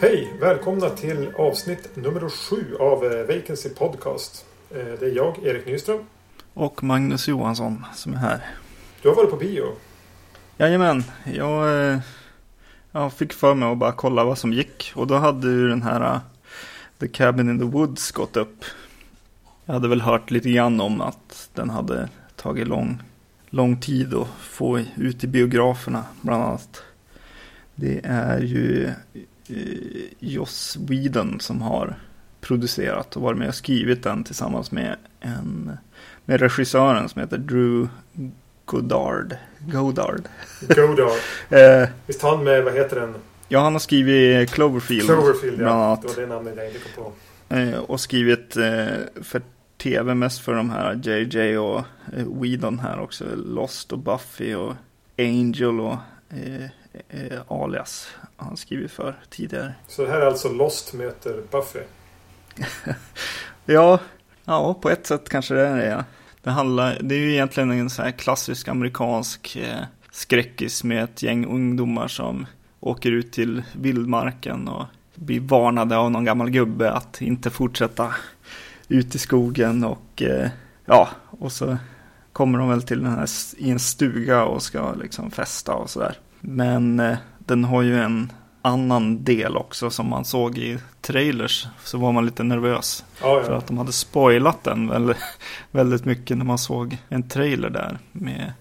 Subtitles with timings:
[0.00, 0.32] Hej!
[0.40, 4.44] Välkomna till avsnitt nummer sju av eh, Vacancy Podcast.
[4.70, 6.00] Eh, Det är jag, Erik Nyström.
[6.54, 8.40] Och Magnus Johansson som är här.
[9.02, 9.64] Du har varit på bio.
[10.56, 11.04] Jajamän,
[11.34, 11.98] jag, eh,
[13.02, 14.92] jag fick för mig att bara kolla vad som gick.
[14.94, 16.20] Och då hade ju den här uh,
[16.98, 18.64] The Cabin in the Woods gått upp.
[19.64, 23.02] Jag hade väl hört lite grann om att den hade tagit lång,
[23.50, 26.82] lång tid att få ut i biograferna bland annat.
[27.74, 28.92] Det är ju
[29.50, 29.56] uh,
[30.18, 31.96] Joss Whedon som har
[32.40, 35.78] producerat och varit med och skrivit den tillsammans med en
[36.24, 37.88] med regissören som heter Drew
[38.68, 39.36] Goddard.
[39.58, 40.22] Goddard.
[40.60, 41.12] Godard.
[41.50, 43.14] Eh, Visst han med, vad heter den?
[43.48, 45.04] ja, han har skrivit Cloverfield.
[45.06, 45.98] Cloverfield, ja.
[46.02, 47.54] Det var det namnet jag inte kom på.
[47.54, 48.86] Eh, och skrivit eh,
[49.22, 49.42] för
[49.82, 51.78] tv mest för de här JJ och
[52.16, 53.24] eh, Whedon här också.
[53.36, 54.74] Lost och Buffy och
[55.18, 55.96] Angel och
[56.30, 56.64] eh,
[57.08, 59.74] eh, Alias han skrivit för tidigare.
[59.88, 61.80] Så det här är alltså Lost möter Buffy.
[63.64, 63.98] Ja,
[64.44, 65.86] ja på ett sätt kanske det är det.
[65.86, 66.04] Ja.
[66.48, 71.22] Det, handlar, det är ju egentligen en så här klassisk amerikansk eh, skräckis med ett
[71.22, 72.46] gäng ungdomar som
[72.80, 74.84] åker ut till vildmarken och
[75.14, 78.14] blir varnade av någon gammal gubbe att inte fortsätta
[78.88, 80.48] ut i skogen och eh,
[80.84, 81.76] ja, och så
[82.32, 86.16] kommer de väl till den här i en stuga och ska liksom festa och sådär.
[86.40, 88.32] Men eh, den har ju en
[88.62, 93.52] annan del också som man såg i trailers så var man lite nervös Ja, för
[93.52, 93.58] ja.
[93.58, 95.16] att de hade spoilat den väldigt,
[95.70, 98.52] väldigt mycket när man såg en trailer där med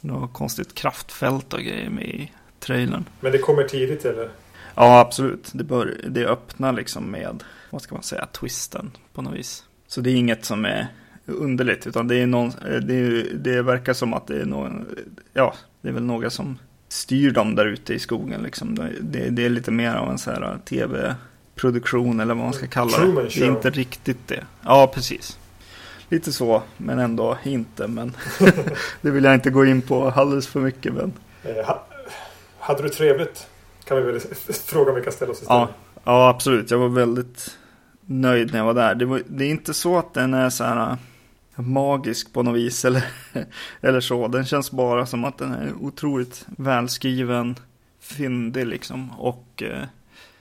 [0.00, 3.04] något konstigt kraftfält och grejer med i trailern.
[3.20, 4.28] Men det kommer tidigt eller?
[4.74, 5.50] Ja, absolut.
[5.54, 9.64] Det, bör, det öppnar liksom med, vad ska man säga, twisten på något vis.
[9.86, 10.86] Så det är inget som är
[11.26, 14.86] underligt, utan det är någon, det, det verkar som att det är någon,
[15.32, 16.58] ja, det är väl några som
[16.94, 18.74] styr dem där ute i skogen liksom.
[19.00, 22.98] Det, det, är lite mer av en så här tv-produktion eller vad man ska kalla
[22.98, 23.22] det.
[23.22, 24.44] Det är inte riktigt det.
[24.64, 25.38] Ja, precis.
[26.08, 27.86] Lite så, men ändå inte.
[27.88, 28.16] Men
[29.00, 30.94] det vill jag inte gå in på alldeles för mycket.
[30.94, 31.12] Men
[31.44, 31.86] Eh, ha,
[32.58, 33.46] hade du trevligt?
[33.84, 34.20] Kan vi väl
[34.66, 35.68] fråga om vi kan ställa oss istället.
[35.94, 36.70] Ja, ja, absolut.
[36.70, 37.58] Jag var väldigt
[38.00, 38.94] nöjd när jag var där.
[38.94, 40.96] Det, var, det är inte så att den är så här äh,
[41.56, 43.04] magisk på något vis eller,
[43.80, 44.28] eller så.
[44.28, 47.56] Den känns bara som att den är otroligt välskriven,
[48.00, 49.10] fyndig liksom.
[49.10, 49.84] Och eh,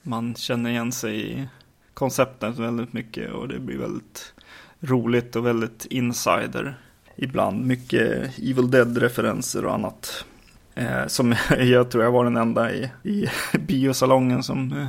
[0.02, 1.47] man känner igen sig i
[1.94, 4.34] konceptet väldigt mycket och det blir väldigt
[4.79, 6.78] roligt och väldigt insider.
[7.16, 10.25] Ibland mycket Evil Dead-referenser och annat.
[10.75, 14.88] Eh, som jag tror jag var den enda i, i biosalongen som eh,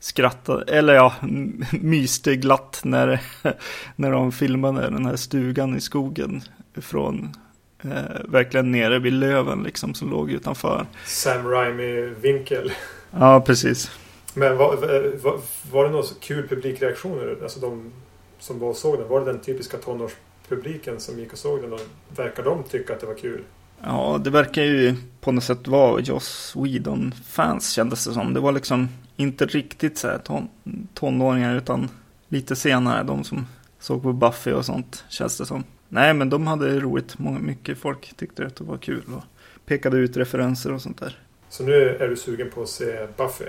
[0.00, 1.14] skrattade, eller ja,
[1.80, 3.20] myste glatt när,
[3.96, 6.42] när de filmade den här stugan i skogen.
[6.74, 7.34] Från
[7.82, 10.86] eh, verkligen nere vid löven liksom som låg utanför.
[11.04, 12.72] Sam Raimi-vinkel.
[13.10, 13.90] Ja, precis.
[14.34, 14.76] Men var,
[15.22, 15.40] var,
[15.72, 17.36] var det någon så kul publikreaktioner?
[17.42, 17.92] Alltså de
[18.38, 19.08] som var och såg den.
[19.08, 21.72] Var det den typiska tonårspubliken som gick och såg den?
[21.72, 21.80] Och
[22.16, 23.42] verkar de tycka att det var kul?
[23.84, 28.34] Ja, det verkar ju på något sätt vara Joss Whedon-fans kändes det som.
[28.34, 30.48] Det var liksom inte riktigt så här ton,
[30.94, 31.88] tonåringar utan
[32.28, 33.02] lite senare.
[33.02, 33.46] De som
[33.78, 35.64] såg på Buffy och sånt känns det som.
[35.88, 37.18] Nej, men de hade roligt.
[37.18, 39.22] Många, mycket folk tyckte att det var kul och
[39.66, 41.18] pekade ut referenser och sånt där.
[41.48, 43.48] Så nu är du sugen på att se Buffy?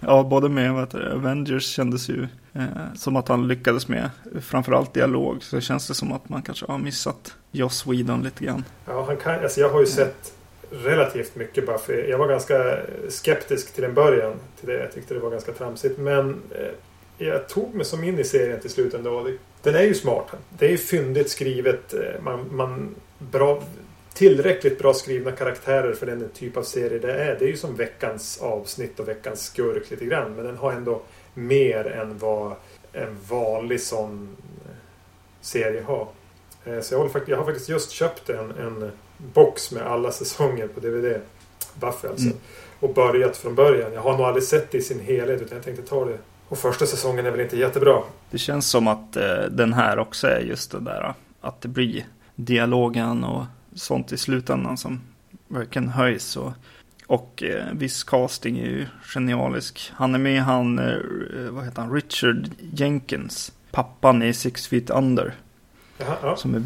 [0.00, 2.62] Ja, både med det, Avengers kändes ju eh,
[2.94, 4.10] som att han lyckades med.
[4.40, 8.64] Framförallt dialog så känns det som att man kanske har missat Joss Whedon lite grann.
[8.86, 10.32] Ja, han kan, alltså jag har ju sett
[10.70, 11.92] relativt mycket Buffy.
[12.10, 12.76] Jag var ganska
[13.08, 14.78] skeptisk till en början till det.
[14.78, 15.98] Jag tyckte det var ganska tramsigt.
[15.98, 19.28] Men eh, jag tog mig som in i serien till slut ändå.
[19.62, 20.26] Den är ju smart.
[20.58, 21.94] Det är ju fyndigt skrivet.
[21.94, 23.62] eh, Man, man, bra,
[24.18, 27.36] tillräckligt bra skrivna karaktärer för den typ av serie det är.
[27.38, 30.32] Det är ju som veckans avsnitt och veckans skurk lite grann.
[30.34, 31.02] Men den har ändå
[31.34, 32.52] mer än vad
[32.92, 34.70] en vanlig sån eh,
[35.40, 36.08] serie har.
[36.64, 38.90] Eh, Så jag, håller, fakt- jag har faktiskt just köpt en, en
[39.34, 41.20] box med alla säsonger på DVD.
[41.80, 42.26] Buffy alltså.
[42.26, 42.38] Mm.
[42.80, 43.92] Och börjat från början.
[43.92, 46.18] Jag har nog aldrig sett det i sin helhet utan jag tänkte ta det.
[46.48, 48.02] Och första säsongen är väl inte jättebra.
[48.30, 52.06] Det känns som att eh, den här också är just det där att det blir
[52.34, 53.44] dialogen och
[53.78, 55.00] sånt i slutändan som
[55.48, 56.36] verkligen höjs.
[56.36, 56.52] Och,
[57.06, 59.92] och eh, viss casting är ju genialisk.
[59.94, 60.96] Han är med han, eh,
[61.50, 63.52] vad heter han, Richard Jenkins.
[63.70, 65.34] Pappan i Six Feet Under.
[65.98, 66.36] Jaha, ja.
[66.36, 66.64] Som är,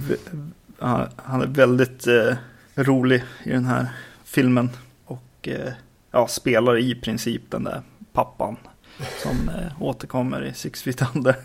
[1.17, 2.37] han är väldigt eh,
[2.75, 3.87] rolig i den här
[4.25, 4.71] filmen.
[5.05, 5.73] Och eh,
[6.11, 7.83] ja, spelar i princip den där
[8.13, 8.57] pappan.
[9.23, 11.37] Som eh, återkommer i Six Feet Under.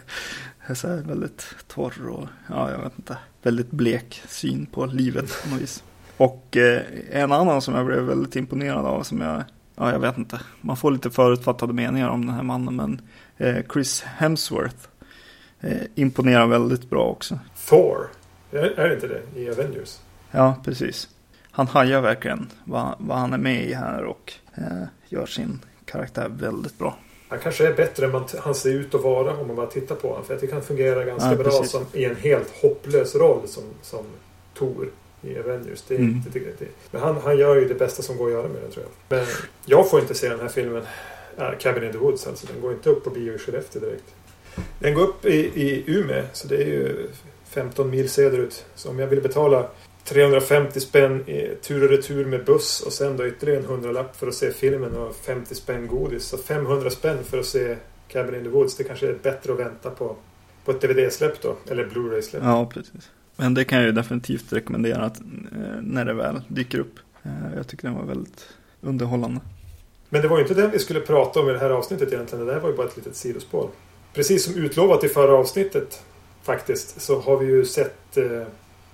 [0.73, 3.17] Så här väldigt torr och ja, jag vet inte.
[3.41, 5.83] Väldigt blek syn på livet på något vis.
[6.17, 6.81] Och eh,
[7.11, 9.43] en annan som jag blev väldigt imponerad av som jag,
[9.75, 10.41] ja jag vet inte.
[10.61, 13.01] Man får lite förutfattade meningar om den här mannen men
[13.37, 14.87] eh, Chris Hemsworth
[15.61, 17.39] eh, imponerar väldigt bra också.
[17.69, 18.09] Thor,
[18.51, 19.99] är, det inte det i Avengers?
[20.31, 21.09] Ja, precis.
[21.51, 26.29] Han hajar verkligen vad, vad han är med i här och eh, gör sin karaktär
[26.29, 26.97] väldigt bra.
[27.29, 29.95] Han kanske är bättre än man, han ser ut att vara om man bara tittar
[29.95, 30.25] på honom.
[30.25, 33.63] För jag tycker han fungerar ganska Ja, bra som, i en helt hopplös roll som,
[33.81, 34.05] som
[34.53, 34.89] Tor
[35.21, 35.81] i Avengers.
[35.87, 36.09] Det, Mm.
[36.09, 38.61] inte- det, det, men han, han gör ju det bästa som går att göra med
[38.61, 39.17] den tror jag.
[39.17, 39.27] Men
[39.65, 40.83] jag får inte se den här filmen.
[41.37, 42.47] Äh, Cabin in the Woods alltså.
[42.53, 44.03] Den går inte upp på bio i Skellefteå direkt.
[44.79, 46.23] Den går upp i, i Umeå.
[46.33, 47.07] Så det är ju
[47.49, 48.65] 15 mil söderut.
[48.75, 49.67] Så om jag vill betala
[50.09, 51.23] 350 spänn
[51.61, 54.97] tur och retur med buss och sen då ytterligare en hundralapp för att se filmen
[54.97, 56.23] och 50 spänn godis.
[56.23, 57.75] Så 500 spänn för att se
[58.07, 58.75] Cabin in the Woods.
[58.75, 60.15] Det kanske är bättre att vänta på,
[60.65, 61.55] på ett DVD-släpp då.
[61.69, 62.43] Eller Blu-ray-släpp.
[62.43, 63.11] Ja, precis.
[63.35, 66.99] Men det kan jag ju definitivt rekommendera att, eh, när det väl dyker upp.
[67.23, 68.47] Eh, jag tycker den var väldigt
[68.81, 69.41] underhållande.
[70.09, 72.45] Men det var ju inte den vi skulle prata om i det här avsnittet egentligen.
[72.45, 73.69] Det där var ju bara ett litet sidospår.
[74.13, 76.03] Precis som utlovat i förra avsnittet
[76.43, 78.43] faktiskt så har vi ju sett eh,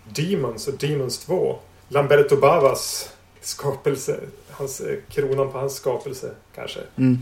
[0.03, 1.59] Demons och Demons 2.
[1.89, 4.19] Lamberto Bavas skapelse.
[4.51, 6.79] Hans, eh, kronan på hans skapelse kanske.
[6.95, 7.19] Mm.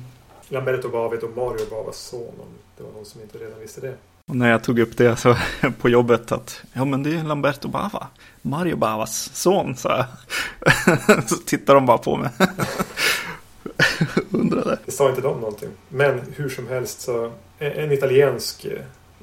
[0.47, 2.47] Lamberto Bava och Mario Bavas son om
[2.77, 3.95] det var någon som inte redan visste det.
[4.27, 5.35] Och när jag tog upp det så
[5.81, 8.07] på jobbet att ja men det är Lamberto Bava,
[8.41, 11.29] Mario Bavas son sa jag.
[11.29, 12.29] så tittar de bara på mig.
[14.31, 14.77] Undrade.
[14.85, 15.69] Det sa inte de någonting.
[15.89, 18.81] Men hur som helst så en, en italiensk eh,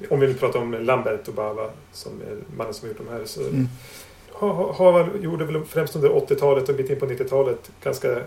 [0.09, 3.25] om vi nu pratar om Lamberto Bava som är mannen som har gjort de här
[3.25, 3.67] så Mm.
[4.33, 8.17] har, gjorde väl främst under 80-talet och bit in på 90-talet ganska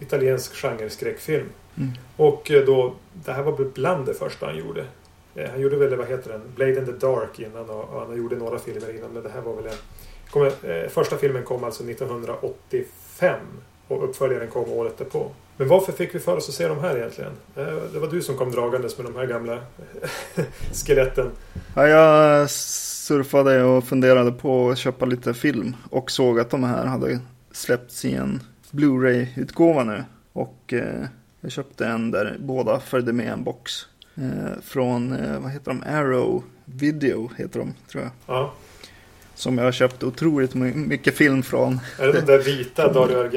[0.00, 1.46] italiensk genre-skräckfilm.
[1.76, 1.90] Mm.
[2.16, 4.84] Och eh, då, det här var bland det första han gjorde.
[5.34, 8.16] Eh, Han gjorde väl, vad heter den, Blade in the Dark innan och, och han
[8.16, 9.78] gjorde några filmer innan men det här var väl en...
[10.30, 13.40] Kom, eh, första filmen kom alltså 1985
[13.88, 15.30] och uppföljaren kom året därpå.
[15.56, 17.32] Men varför fick vi för oss att se de här egentligen?
[17.56, 19.58] Eh, Det var du som kom dragandes med de här gamla
[20.86, 21.30] skeletten.
[21.76, 26.84] Ja, jag surfade och funderade på att köpa lite film och såg att de här
[26.86, 27.18] hade
[27.52, 28.40] släppts i en
[28.70, 30.04] Blu-ray-utgåva nu.
[30.32, 31.04] Och eh,
[31.40, 33.72] jag köpte en där båda följde med en box.
[34.16, 38.12] Eh, från, eh, vad heter de, Arrow Video heter de, tror jag.
[38.26, 38.52] Ja.
[39.34, 41.80] Som jag har köpt otroligt my- mycket film från.
[41.98, 43.28] Är det de där vita Dario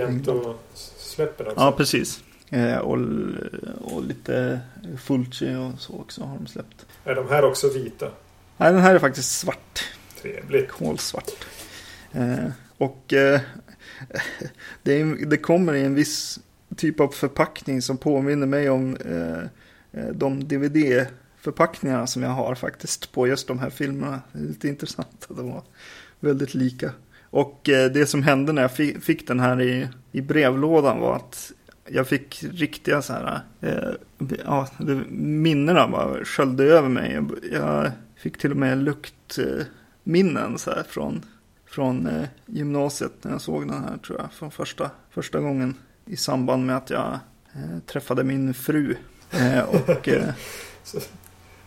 [1.17, 1.59] Argento-släppen också?
[1.59, 2.23] Ja, precis.
[2.49, 2.97] Eh, och,
[3.81, 4.59] och lite
[4.97, 6.85] Fulci och så också har de släppt.
[7.03, 8.11] Är de här också vita?
[8.57, 9.83] Nej, den här är faktiskt svart.
[10.21, 10.71] Trevligt.
[10.71, 11.45] kolsvart.
[12.11, 13.41] Eh, och eh,
[14.83, 16.39] det, är, det kommer i en viss
[16.75, 18.97] typ av förpackning som påminner mig om
[20.13, 24.21] de DVD-förpackningarna som jag har faktiskt på just de här filmerna.
[24.31, 25.63] Det är lite intressant att de var
[26.19, 26.91] väldigt lika.
[27.29, 28.71] Och eh, det som hände när jag
[29.03, 31.51] fick den här i, i brevlådan var att
[31.88, 33.89] jag fick riktiga så här, eh,
[34.45, 37.13] ja, det, minnena bara sköljde över mig.
[37.13, 41.25] Jag, jag fick till och med luktminnen eh, så här från,
[41.65, 44.33] från eh, gymnasiet när jag såg den här tror jag.
[44.33, 45.75] Från första, första gången
[46.06, 47.19] i samband med att jag
[47.53, 48.95] eh, träffade min fru.
[49.31, 50.33] Eh, och eh,
[50.83, 50.99] Så,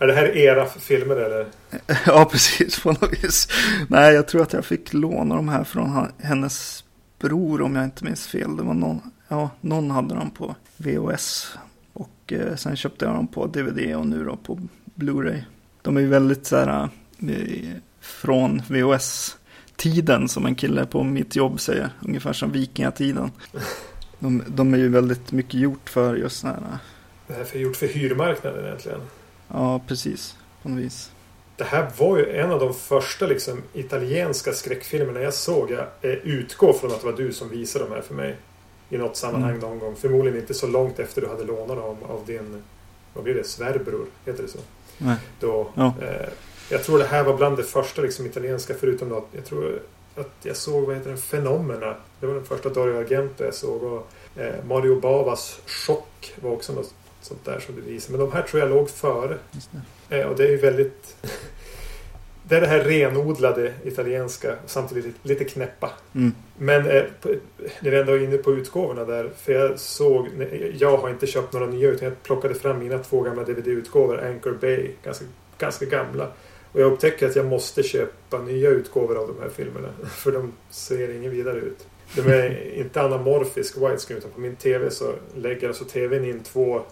[0.00, 1.47] är det här era filmer eller?
[2.07, 3.49] ja, precis på något vis.
[3.88, 6.85] Nej, jag tror att jag fick låna de här från hennes
[7.19, 8.57] bror om jag inte minns fel.
[8.57, 11.57] Det var någon, ja, någon hade dem på VHS.
[11.92, 14.59] Och eh, sen köpte jag dem på DVD och nu då på
[14.95, 15.42] Blu-ray.
[15.83, 16.88] De är ju väldigt så här
[17.28, 21.90] eh, från VHS-tiden som en kille på mitt jobb säger.
[22.00, 23.30] Ungefär som vikingatiden.
[24.19, 26.78] De, de är ju väldigt mycket gjort för just sådana här.
[27.26, 29.00] Det här är gjort för hyrmarknaden egentligen.
[29.52, 30.37] Ja, precis.
[30.62, 31.11] På något vis.
[31.57, 35.71] Det här var ju en av de första liksom, italienska skräckfilmerna jag såg.
[35.71, 38.37] Jag eh, utgår från att det var du som visade de här för mig.
[38.90, 39.61] I något sammanhang Mm.
[39.61, 39.97] någon gång.
[39.97, 42.62] Förmodligen inte så långt efter du hade lånat dem av din,
[43.14, 44.07] vad blir det, svärbror?
[44.26, 44.59] Heter det så?
[44.99, 45.16] Nej.
[45.40, 45.95] Då, Ja.
[46.02, 46.28] eh,
[46.71, 49.83] jag tror det här var bland det första liksom, italienska förutom då, att jag tror
[50.16, 51.95] att jag såg, vad heter den, Fenomena.
[52.21, 53.83] Det var den första Dario Argento jag såg.
[53.83, 58.18] Och, eh, Mario Bavas Chock var också något sånt där som du visade.
[58.18, 59.38] Men de här tror jag låg före.
[60.08, 60.20] Det.
[60.20, 61.16] Eh, och det är ju väldigt...
[62.42, 65.90] Det är det här renodlade italienska samtidigt lite, knäppa.
[66.14, 66.32] Mm.
[66.58, 67.02] Men eh,
[67.80, 69.30] när vi ändå är inne på utgåvorna där.
[69.36, 70.28] För jag såg,
[70.78, 74.24] jag har inte köpt några nya utan jag plockade fram mina två gamla DVD-utgåvor.
[74.24, 75.24] Anchor Bay, ganska,
[75.58, 76.28] ganska gamla.
[76.72, 79.88] Och jag upptäcker att jag måste köpa nya utgåvor av de här filmerna.
[80.10, 81.86] För de ser inget vidare ut.
[82.16, 86.82] De är inte anamorfisk widescreen utan på min TV så lägger alltså TVn in två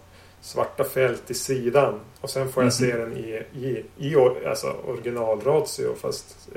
[0.40, 2.00] svarta fält i sidan.
[2.20, 4.16] Och sen får jag se den i, i, i
[4.48, 6.48] alltså originalratio fast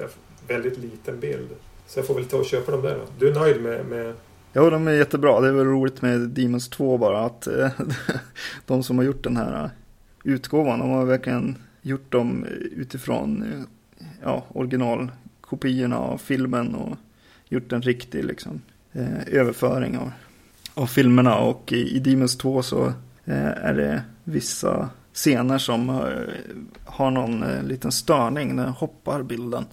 [0.48, 1.50] väldigt liten bild.
[1.88, 3.06] Så jag får väl ta och köpa dem där då.
[3.20, 4.14] Du är nöjd med, med
[4.54, 5.40] Ja, de är jättebra.
[5.40, 7.70] Det är väl roligt med Demons 2 bara att eh,
[8.66, 9.70] de som har gjort den här eh,
[10.24, 16.98] utgåvan, de har verkligen gjort dem utifrån eh, ja, originalkopiorna av filmen och
[17.50, 18.62] gjort en riktig liksom,
[19.28, 20.12] överföring av,
[20.74, 21.38] av filmerna.
[21.38, 22.94] Och i, i Demons 2 så
[23.32, 25.96] Eh, är det vissa scener som eh,
[26.86, 28.56] har någon eh, liten störning.
[28.56, 29.66] Den hoppar bilden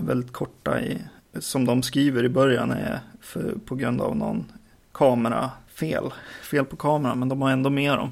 [0.00, 0.98] väldigt korta i,
[1.38, 4.52] som de skriver i början är för, på grund av någon
[4.92, 6.12] kamerafel.
[6.50, 8.10] Fel på kameran, men de har ändå med dem.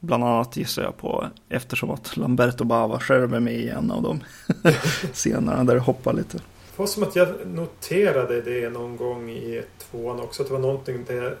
[0.00, 4.02] Bland annat gissar jag på eftersom att Lamberto Bava själv är med i en av
[4.02, 4.20] de
[5.12, 6.36] scenerna där det hoppar lite.
[6.36, 6.42] Det
[6.76, 10.42] var som att jag noterade det någon gång i tvåan också.
[10.42, 11.36] Att det var någonting där...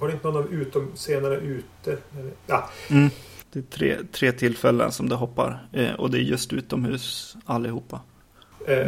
[0.00, 1.90] Var det inte någon av utom scenerna ute?
[2.18, 3.10] Eller- Ja, Mm.
[3.52, 8.00] Det är tre, tre tillfällen som det hoppar eh, och det är just utomhus allihopa.
[8.66, 8.86] eh,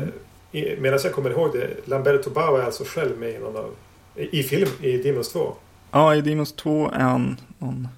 [0.78, 1.88] medan jag kommer ihåg det.
[1.88, 3.74] Lamberto Bava är alltså själv med i någon av...
[4.16, 5.54] I, film, i Demons 2.
[5.90, 7.88] Ja, i Demons 2 är han någon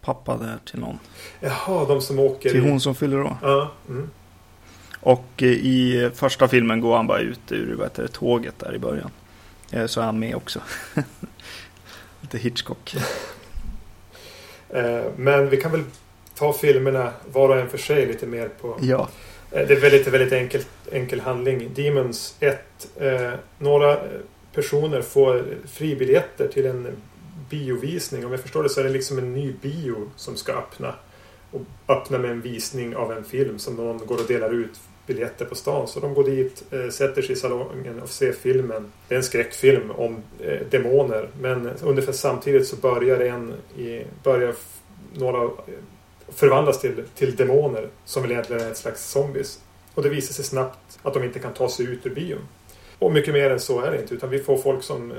[0.00, 0.98] pappa där till någon.
[1.40, 2.50] Jaha, de som åker...
[2.50, 3.36] Till i- hon som fyller år.
[3.42, 4.10] Ja, mm.
[5.00, 8.74] Och eh, i första filmen går han bara ut ur vad heter det, tåget där
[8.74, 9.10] i början.
[9.70, 10.60] Eh, Så är han med också.
[12.32, 12.94] Lite Hitchcock.
[14.70, 15.82] Eh, Men vi kan väl
[16.34, 18.78] ta filmerna var och en för sig lite mer på...
[18.80, 19.08] Ja.
[19.52, 20.60] Eh, Det är väldigt, väldigt enkel,
[20.92, 21.70] enkel handling.
[21.74, 22.58] Demons 1.
[22.96, 23.98] Eh, några
[24.54, 26.86] personer får fribiljetter till en
[27.50, 28.26] biovisning.
[28.26, 30.94] Om jag förstår det så är det liksom en ny bio som ska öppna.
[31.50, 35.44] Och öppna med en visning av en film som någon går och delar ut biljetter
[35.44, 35.88] på stan.
[35.88, 38.92] Så de går dit, eh, sätter sig i salongen och ser filmen.
[39.08, 41.28] Det är en skräckfilm om eh, demoner.
[41.40, 44.54] Men ungefär samtidigt så börjar en i, börjar
[45.14, 45.50] några eh,
[46.28, 49.60] förvandlas till, till demoner som väl egentligen är ett slags zombies.
[49.94, 52.48] Och det visar sig snabbt att de inte kan ta sig ut ur bion.
[52.98, 55.12] Och mycket mer än så är det inte utan vi får folk som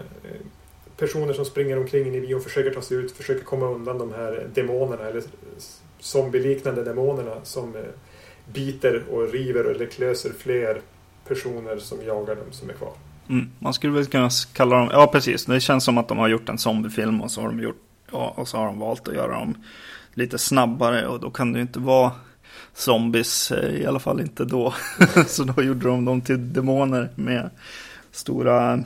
[0.98, 4.48] personer som springer omkring i bion försöker ta sig ut, försöker komma undan de här
[4.53, 5.24] demonerna eller
[6.00, 7.81] zombieliknande demonerna som eh,
[8.53, 10.82] biter och river eller klöser fler
[11.27, 12.94] personer som jagar dem som är kvar.
[13.29, 13.50] Mm.
[13.60, 16.50] Man skulle väl kunna kalla dem, ja precis, det känns som att de har gjort
[16.50, 19.39] en zombiefilm och så har de gjort, ja, och så har de valt att göra
[19.39, 19.58] dem
[20.13, 22.12] lite snabbare och då kan det ju inte vara
[22.74, 24.74] zombies, eh, i alla fall inte då.
[25.27, 27.50] så då gjorde de dem till demoner med
[28.12, 28.84] stora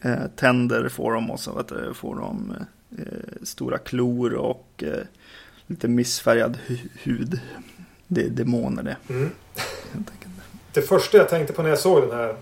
[0.00, 2.54] eh, tänder får de och så vet du, får de
[2.98, 5.04] eh, stora klor och eh,
[5.66, 7.40] lite missfärgad hu- hud.
[8.08, 8.96] Det är demoner det.
[9.08, 9.30] Mm.
[10.72, 12.36] Det första jag tänkte på när jag såg den här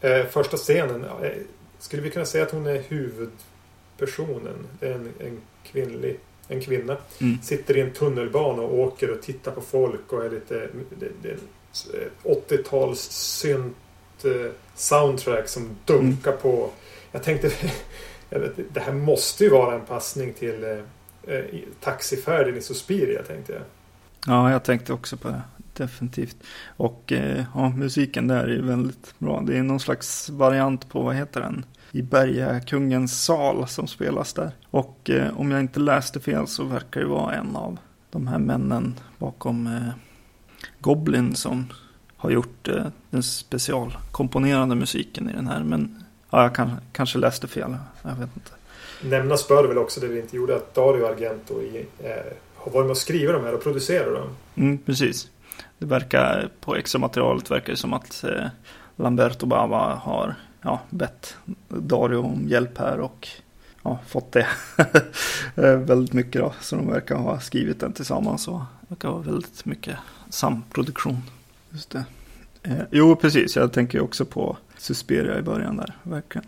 [0.00, 1.04] eh, första scenen.
[1.04, 1.30] eh,
[1.78, 4.66] skulle vi kunna säga att hon är huvudpersonen?
[4.80, 6.96] Det är en, en kvinnlig en kvinna.
[7.20, 7.38] Mm.
[7.42, 10.68] Sitter i en tunnelbana och åker och tittar på folk och är lite...
[10.98, 13.76] Det, det är en 80-tals synt
[14.24, 16.70] eh, soundtrack som dunkar på.
[17.12, 17.50] Jag tänkte...
[18.30, 21.44] Jag vet, det här måste ju vara en passning till eh, eh,
[21.80, 23.62] taxifärden i Suspiria tänkte jag.
[24.26, 25.42] Ja, jag tänkte också på det.
[25.74, 26.36] Definitivt.
[26.76, 29.42] Och eh, ja, musiken där är väldigt bra.
[29.46, 31.64] Det är någon slags variant på, vad heter den?
[31.90, 34.50] I Bergakungens sal som spelas där.
[34.70, 37.78] Och eh, om jag inte läste fel så verkar det vara en av
[38.10, 39.88] de här männen bakom eh,
[40.80, 41.66] Goblin som
[42.16, 45.62] har gjort eh, den specialkomponerade musiken i den här.
[45.64, 47.76] Men ja, jag kan, kanske läste fel.
[48.02, 48.50] Jag vet inte.
[49.02, 52.32] Nämnas bör väl också det vi inte gjorde att Dario Argento i, eh,
[52.64, 54.28] har varit med och skrivit de här och producerat dem.
[54.54, 55.30] Mm, precis.
[55.78, 58.46] Det verkar på extra materialet verkar det som att eh,
[58.96, 61.36] Lamberto Bava har ja, bett
[61.68, 63.28] Dario om hjälp här och
[63.82, 64.46] ja, fått det
[65.56, 66.54] eh, väldigt mycket då.
[66.60, 69.96] Så de verkar ha skrivit den tillsammans och det verkar vara väldigt mycket
[70.30, 71.22] samproduktion.
[71.70, 72.04] Just det.
[72.62, 73.56] Eh, jo, precis.
[73.56, 76.46] Jag tänker också på Susperia i början där, verkligen.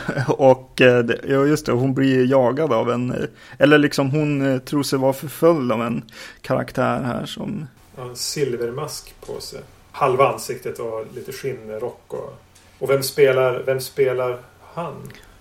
[0.28, 3.24] och eh, ja, just det, hon blir jagad av en, eh,
[3.58, 6.02] eller liksom hon eh, tror sig vara förföljd av en
[6.40, 9.60] karaktär här som Har en silvermask på sig.
[9.92, 12.02] Halva ansiktet och lite skinnrock.
[12.06, 12.42] Och,
[12.78, 14.38] och vem spelar, vem spelar
[14.74, 14.94] han?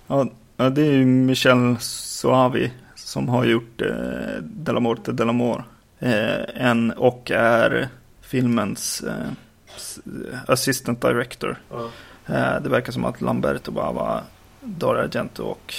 [0.07, 0.27] Ja,
[0.57, 5.63] ja, det är ju Michel Soavi som har gjort eh, Della Morte Della Mor.
[5.99, 7.87] Eh, en, och är
[8.21, 9.31] filmens eh,
[10.47, 11.61] assistant director.
[11.69, 11.89] Ja.
[12.59, 14.23] Det verkar som att Lamberto Bava,
[14.61, 15.73] Dario Argento och,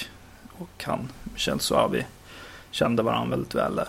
[0.59, 2.05] och han, Michel Soavi,
[2.71, 3.89] kände varandra väldigt väl där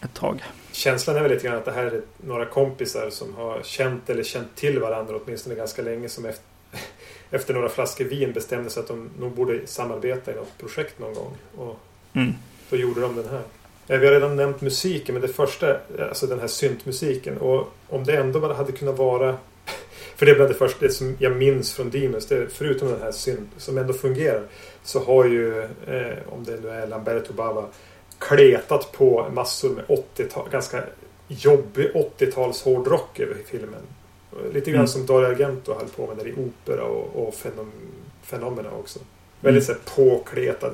[0.00, 0.42] ett tag.
[0.72, 4.22] Känslan är väl lite grann att det här är några kompisar som har känt eller
[4.22, 6.44] känt till varandra åtminstone ganska länge som efter,
[7.30, 11.14] efter några flaskor vin bestämde sig att de nog borde samarbeta i något projekt någon
[11.14, 11.36] gång.
[11.56, 11.78] Och
[12.12, 12.34] Mm.
[12.70, 13.42] då gjorde de den här.
[13.86, 15.76] Vi har redan nämnt musiken, men det första,
[16.08, 17.38] alltså den här syntmusiken.
[17.38, 19.36] Och om det ändå bara hade kunnat vara...
[20.18, 22.26] För det är bland det första det som jag minns från Demons.
[22.26, 24.42] Det, förutom den här synt som ändå fungerar.
[24.82, 27.66] Så har ju, eh, om det nu är Lamberto Bava,
[28.18, 30.84] kletat på massor med 80-tal, ganska
[31.28, 33.80] jobbig 80-tals hårdrock över filmen.
[34.52, 34.88] Lite grann mm.
[34.88, 37.72] som Dario Argento höll på med där i opera och, och fenom,
[38.22, 38.98] fenomena också.
[39.40, 39.80] Väldigt mm.
[39.84, 40.72] så påkletad.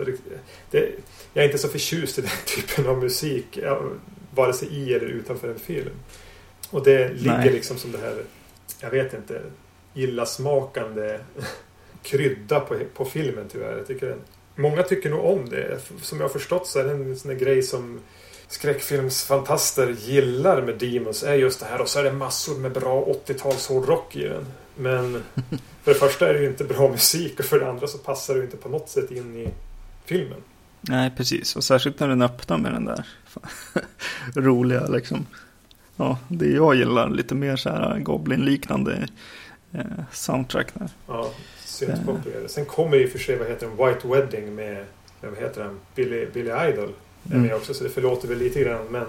[0.70, 0.88] Det,
[1.34, 3.58] jag är inte så förtjust i den typen av musik.
[4.30, 5.94] Vare sig i eller utanför en film.
[6.70, 7.50] Och det ligger Nej.
[7.50, 8.16] liksom som det här,
[8.80, 9.42] jag vet inte,
[9.94, 11.18] illasmakande
[12.02, 13.76] krydda på, på filmen tyvärr.
[13.76, 14.16] Jag tycker
[14.54, 15.80] många tycker nog om det.
[16.02, 18.00] Som jag har förstått så är det en sån grej som
[18.48, 21.80] skräckfilmsfantaster gillar med Demons är just det här.
[21.80, 24.46] Och så är det massor med bra 80-tals hårdrock i den.
[24.76, 25.22] Men
[25.82, 28.34] för det första är det ju inte bra musik och för det andra så passar
[28.34, 29.48] det inte på något sätt in i
[30.04, 30.40] filmen.
[30.80, 31.56] Nej, precis.
[31.56, 33.06] Och särskilt när den öppnar med den där
[34.34, 35.26] roliga liksom.
[35.96, 39.08] Ja, det jag gillar lite mer så här Goblin-liknande
[39.72, 39.80] eh,
[40.12, 40.88] soundtrack där.
[41.06, 41.30] Ja,
[41.64, 42.48] syntpop är det.
[42.48, 44.84] Sen kommer ju för sig, vad heter den, White Wedding med,
[45.20, 46.92] vad heter den, Billy, Billy Idol.
[47.30, 47.56] Är med mm.
[47.56, 48.86] också, så det förlåter väl lite grann.
[48.90, 49.06] Men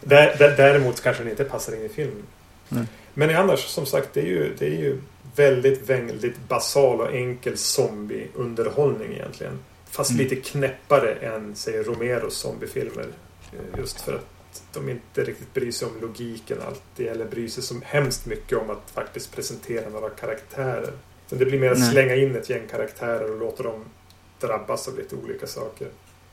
[0.38, 2.22] däremot kanske den inte passar in i filmen.
[2.70, 2.86] Mm.
[3.14, 5.00] Men annars, som sagt, det är ju, det är ju
[5.36, 9.58] väldigt, väldigt basal och enkel zombieunderhållning egentligen.
[9.90, 10.22] Fast mm.
[10.22, 13.06] lite knäppare än, säger Romeros zombiefilmer.
[13.52, 14.35] Eh, just för att
[14.72, 17.06] de inte riktigt bryr sig om logiken alltid.
[17.06, 20.92] Eller bryr sig så hemskt mycket om att faktiskt presentera några karaktärer.
[21.26, 23.84] Så det blir mer att slänga in ett gäng karaktärer och låta dem
[24.40, 25.88] drabbas av lite olika saker.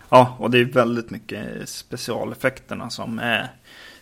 [0.09, 3.51] Ja, och det är väldigt mycket specialeffekterna som är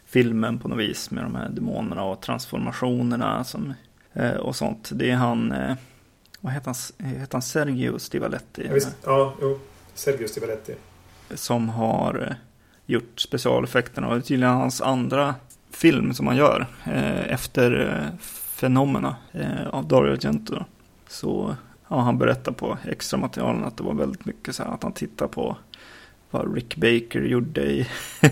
[0.05, 3.73] filmen på något vis med de här demonerna och transformationerna som,
[4.13, 4.89] eh, och sånt.
[4.93, 5.75] Det är han, eh,
[6.39, 8.65] vad heter han, heter han Sergio Stivaletti?
[8.67, 9.59] Ja, visst, ja jo,
[9.93, 10.75] Sergio Stivaletti.
[11.33, 12.35] Som har eh,
[12.91, 15.35] gjort specialeffekterna och det är tydligen hans andra
[15.71, 18.19] film som han gör eh, efter eh,
[18.55, 20.63] Fenomena eh, av Dario Argento.
[21.07, 21.55] Så
[21.87, 24.93] ja, han berättar på extra materialen att det var väldigt mycket så här att han
[24.93, 25.57] tittar på
[26.29, 27.87] vad Rick Baker gjorde i,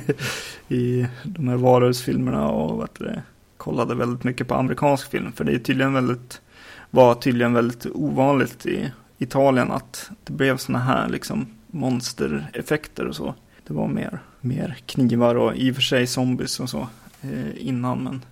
[0.67, 3.23] i de här varulvsfilmerna och att det,
[3.59, 5.31] kollade väldigt mycket på amerikansk film.
[5.31, 6.41] För det är tydligen väldigt,
[6.89, 13.35] var tydligen väldigt ovanligt i Italien att det blev sådana här liksom monstereffekter och så.
[13.69, 16.87] Det var mer, mer knivar och i och för sig zombies och så
[17.21, 18.25] eh, innan men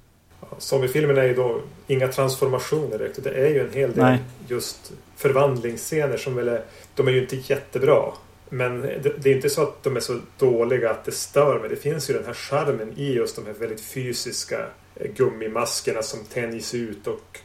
[0.58, 3.24] Zombiefilmerna är ju då inga transformationer direkt.
[3.24, 4.20] Det är ju en hel del Nej.
[4.48, 6.64] just förvandlingsscener som väl är,
[6.96, 8.04] de är ju inte jättebra.
[8.50, 11.70] Men det, det, är inte så att de är så dåliga att det stör mig.
[11.70, 16.20] Det finns ju den här charmen i just de här väldigt fysiska eh, gummimaskerna som
[16.34, 17.40] tänjs ut och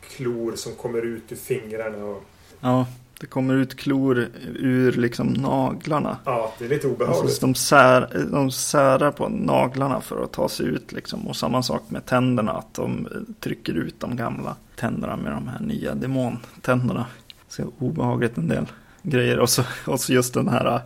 [0.00, 2.04] klor som kommer ut ur fingrarna.
[2.04, 2.22] Och...
[2.60, 2.86] Ja,
[3.20, 6.18] det kommer ut klor ur liksom naglarna.
[6.24, 7.22] Ja, det är lite obehagligt.
[7.22, 11.28] Alltså, de, sär, de särar på naglarna för att ta sig ut liksom.
[11.28, 13.08] Och samma sak med tänderna, att de
[13.40, 17.06] trycker ut de gamla tänderna med de här nya demontänderna.
[17.48, 18.66] Så obehagligt en del
[19.02, 19.38] grejer.
[19.38, 20.80] Och så, och så just den här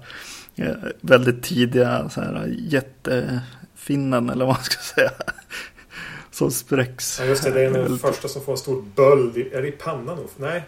[0.56, 5.10] eh, väldigt tidiga så här, jättefinnen eller vad man ska säga.
[6.30, 7.18] Som spräcks.
[7.20, 9.36] Ja just det, det är den första som får en stor böld.
[9.36, 10.18] Är det i pannan?
[10.36, 10.64] Nej,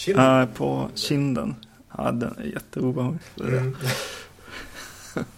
[0.00, 0.24] kinden.
[0.24, 1.54] Ja, på kinden.
[1.98, 3.20] Ja, den är jätteobehaglig.
[3.40, 3.76] Mm.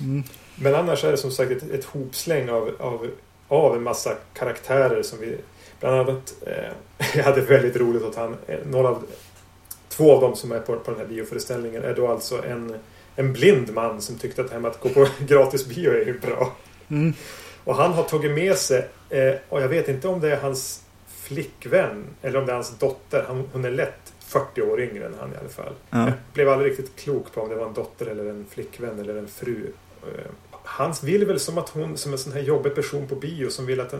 [0.00, 0.22] mm.
[0.54, 3.10] Men annars är det som sagt ett, ett hopsläng av, av,
[3.48, 5.38] av en massa karaktärer som vi
[5.80, 6.72] Bland annat, eh,
[7.16, 9.04] jag hade väldigt roligt att han, eh, några av
[9.88, 12.74] Två av dem som är på, på den här bioföreställningen är då alltså en,
[13.16, 16.06] en blind man som tyckte att det här med att gå på gratis bio är
[16.06, 16.52] ju bra.
[16.88, 17.14] Mm.
[17.64, 20.82] Och han har tagit med sig, eh, och jag vet inte om det är hans
[21.30, 23.24] flickvän eller om det är hans dotter.
[23.28, 25.74] Han, hon är lätt 40 år yngre än han i alla fall.
[25.90, 25.98] Ja.
[25.98, 29.16] Jag blev aldrig riktigt klok på om det var en dotter eller en flickvän eller
[29.16, 29.72] en fru.
[30.02, 33.50] Eh, han vill väl som att hon, som en sån här jobbig person på bio
[33.50, 33.94] som vill att,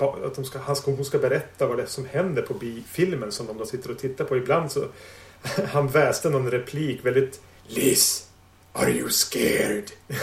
[0.00, 2.82] att de ska, han ska, hon ska berätta vad det är som händer på bi,
[2.88, 4.36] filmen som de då sitter och tittar på.
[4.36, 4.84] Ibland så
[5.66, 8.28] han väste någon replik väldigt Liz,
[8.72, 9.90] are you scared?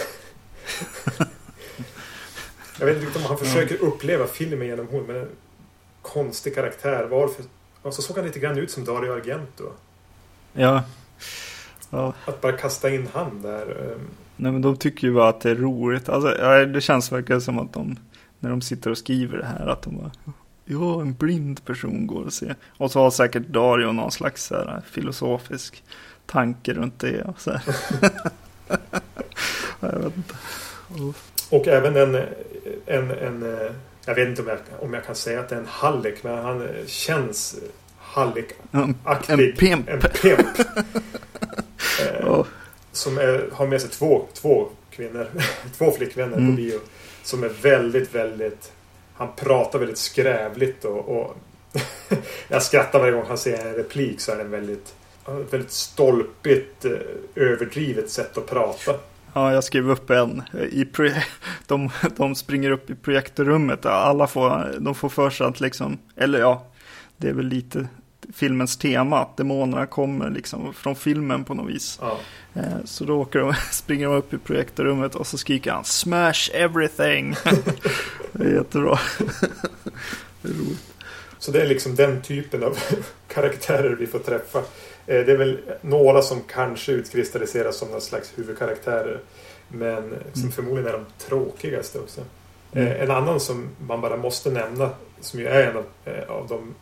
[2.80, 5.30] Jag vet inte om han försöker uppleva filmen genom hon, men en
[6.03, 7.07] konstig karaktär.
[7.11, 7.45] Varför?
[7.81, 9.63] Och så såg han lite grann ut som Dario Argento.
[10.53, 10.83] Ja.
[11.89, 12.13] ja.
[12.25, 13.61] Att bara kasta in han där.
[13.61, 16.09] Ehm, Nej men de tycker ju bara att det är roligt.
[16.09, 16.29] Alltså,
[16.65, 17.99] det känns verkligen som att de,
[18.39, 20.11] när de sitter och skriver det här, att de bara
[20.65, 22.55] Ja, en blind person går att se.
[22.77, 25.83] Och så har säkert Dario någon slags så här, filosofisk
[26.25, 27.21] tanke runt det.
[27.21, 27.51] Och, så
[29.79, 30.35] jag vet inte.
[31.49, 32.15] Och även en,
[32.85, 33.43] en, en,
[34.05, 36.37] jag vet inte om jag, om jag kan säga att det är en hallick, men
[36.37, 37.55] han känns
[37.97, 39.39] hallikaktig.
[39.49, 39.89] En pimp.
[39.89, 40.47] En pimp.
[42.23, 42.45] oh.
[42.91, 45.27] som är, har med sig två, två kvinnor,
[45.77, 46.49] två flickvänner Mm.
[46.49, 46.79] på bio.
[47.23, 48.71] Som är väldigt, väldigt...
[49.13, 51.09] Han pratar väldigt skrävligt och...
[51.09, 51.37] och
[52.47, 54.93] jag skrattar varje gång han säger en replik så är det en väldigt...
[55.51, 56.91] väldigt stolpigt, eh,
[57.35, 58.95] överdrivet sätt att prata.
[59.34, 60.43] Ja, jag skrev upp en.
[60.72, 61.10] I pro-
[61.67, 63.86] de, de springer upp i projektorrummet.
[63.86, 66.65] Alla får, de får för sig att liksom, eller ja,
[67.17, 67.88] det är väl lite
[68.34, 72.00] filmens tema, att demonerna kommer liksom från filmen på något vis.
[72.02, 72.19] Ja.
[72.54, 76.50] Eh, Så då åker de, springer de upp i projektorrummet och så skriker han Smash
[76.54, 77.36] everything!
[78.32, 79.00] det är jättebra.
[80.41, 80.93] det är roligt.
[81.39, 82.78] Så det är liksom den typen av
[83.28, 84.60] karaktärer vi får träffa.
[85.07, 89.19] Eh, Det är väl några som kanske utkristalliseras som någon slags huvudkaraktärer.
[89.67, 90.51] Men som Mm.
[90.51, 92.21] förmodligen är de tråkigaste också.
[92.73, 92.87] Mm.
[92.87, 94.89] Eh, En annan som man bara måste nämna,
[95.21, 96.75] som ju är en av, eh, av de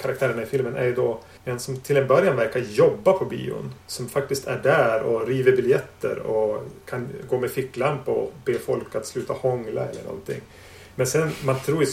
[0.00, 3.74] karaktärerna i filmen, är ju då en som till en början verkar jobba på bion.
[3.86, 8.94] Som faktiskt är där och river biljetter och kan gå med ficklampa och be folk
[8.94, 10.40] att sluta hångla eller någonting.
[10.94, 11.86] Men sen, man tror ju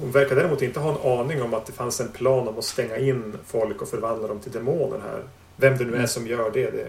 [0.00, 2.64] hon verkar däremot inte ha en aning om att det fanns en plan om att
[2.64, 5.22] stänga in folk och förvandla dem till demoner här.
[5.56, 6.86] Vem det nu är som gör det, det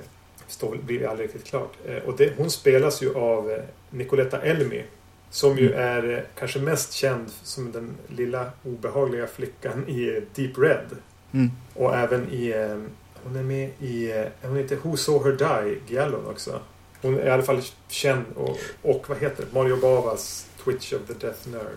[0.47, 1.73] står, blir aldrig riktigt klart.
[1.85, 4.83] Eh, Och det, hon spelas ju av eh, Nicoletta Elmi.
[5.29, 5.79] Som ju Mm.
[5.87, 10.85] är eh, kanske mest känd som den lilla obehagliga flickan i eh, Deep Red.
[11.31, 11.51] Mm.
[11.73, 12.49] Och även i...
[12.49, 12.77] eh,
[13.23, 14.11] Hon är med i...
[14.11, 16.59] eh, Hon heter Who Saw Her Die, Giallon också.
[17.01, 19.59] Hon är i alla fall känd och, och vad heter det?
[19.59, 21.75] Mario Bavas Twitch of the Death Nerve.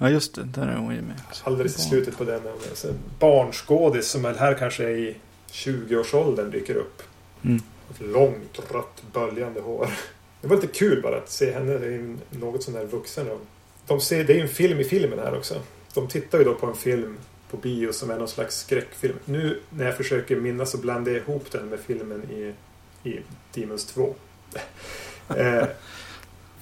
[0.00, 0.44] Ja, just det.
[0.44, 1.20] Där är hon ju med.
[1.44, 2.46] Alldeles i slutet på den.
[2.46, 2.76] är hon med.
[2.76, 5.16] Så en barnskådis som är här kanske är i
[5.52, 7.02] 20-årsåldern dyker upp.
[7.44, 7.62] Mm.
[7.90, 9.88] Ett långt rött böljande hår.
[10.40, 13.40] Det var lite kul bara att se henne i något sån där vuxen roll.
[13.86, 15.62] De ser, det är ju en film i filmen här också.
[15.94, 17.18] De tittar ju då på en film
[17.50, 19.16] på bio som är någon slags skräckfilm.
[19.24, 22.54] Nu när jag försöker minnas så blandar jag ihop den med filmen i,
[23.08, 23.20] i
[23.54, 24.14] Demons 2.
[25.28, 25.64] eh,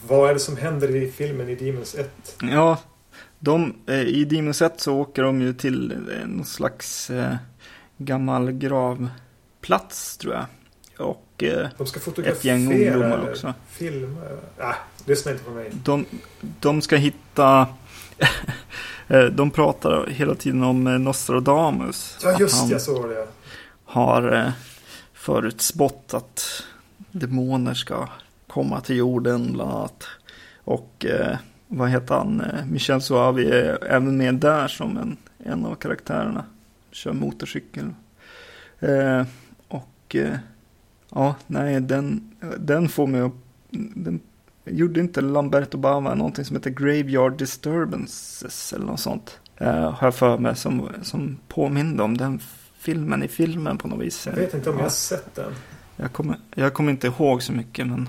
[0.07, 2.37] vad är det som händer i filmen i Demons 1?
[2.43, 2.79] Ja,
[3.39, 7.35] de, eh, i Demons 1 så åker de ju till eh, någon slags eh,
[7.97, 10.45] gammal gravplats tror jag.
[10.99, 11.23] Och
[11.79, 13.55] De ska ett gäng ungdomar också.
[13.69, 14.21] filma.
[14.59, 15.71] Äh, lyssna inte på mig.
[15.85, 16.07] De,
[16.61, 17.69] de ska hitta...
[19.33, 22.19] de pratar hela tiden om Nostradamus.
[22.23, 23.27] Ja just han jag såg det.
[23.85, 24.53] har
[25.13, 26.63] förutspått att
[27.11, 28.09] demoner ska
[28.47, 30.05] komma till jorden bland annat.
[30.65, 31.07] Och
[31.69, 32.41] vad heter han?
[32.41, 36.45] Eh, Michel Suavi är även med där som en, en av karaktärerna.
[36.91, 37.91] Kör motorcykel.
[38.81, 39.25] Eh,
[39.69, 40.37] och eh,
[41.11, 43.33] ja, nej, den, den får mig att...
[43.71, 44.21] Den,
[44.65, 49.39] gjorde inte Lamberto Bava någonting som heter Graveyard Disturbances eller något sånt?
[49.57, 52.41] Eh, har jag för mig som, som påminde om den
[52.79, 54.27] filmen i filmen på något vis.
[54.27, 54.85] Jag vet inte om jag Ja.
[54.85, 55.53] har sett den.
[55.97, 58.09] Jag kommer, jag kommer inte ihåg så mycket men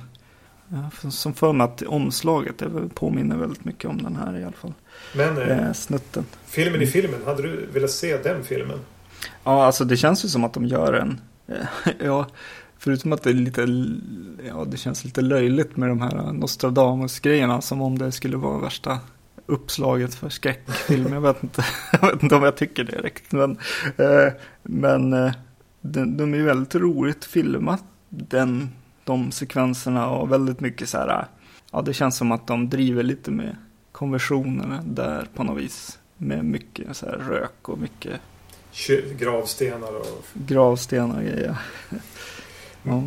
[1.10, 2.64] som för mig att omslaget
[2.96, 4.74] påminner väldigt mycket om den här i alla fall.
[5.16, 6.26] Men eh, Eh, snutten.
[6.46, 8.80] filmen i filmen, hade du velat se den filmen?
[9.44, 11.22] Ja, alltså det känns ju som att de gör en.
[11.48, 12.28] eh, ja,
[12.78, 13.62] förutom att det är lite,
[14.48, 17.62] ja det känns lite löjligt med de här Nostradamus-grejerna.
[17.62, 19.00] Som om det skulle vara värsta
[19.46, 21.14] uppslaget för skräckfilm.
[21.14, 21.66] Jag vet inte,
[22.02, 23.32] jag vet inte om jag tycker det riktigt.
[23.32, 23.52] Men,
[23.98, 25.32] eh, men eh,
[25.82, 27.84] de, de är ju väldigt roligt filmat.
[28.10, 28.70] Den,
[29.08, 31.28] de sekvenserna och väldigt mycket så här.
[31.72, 33.56] Ja, det känns som att de driver lite med
[33.91, 36.00] konversionerna där på något vis.
[36.17, 38.22] Med mycket så här rök och mycket
[39.20, 40.26] Gravstenar och...
[40.34, 41.58] gravstenar och grejer.
[42.84, 43.04] Ja.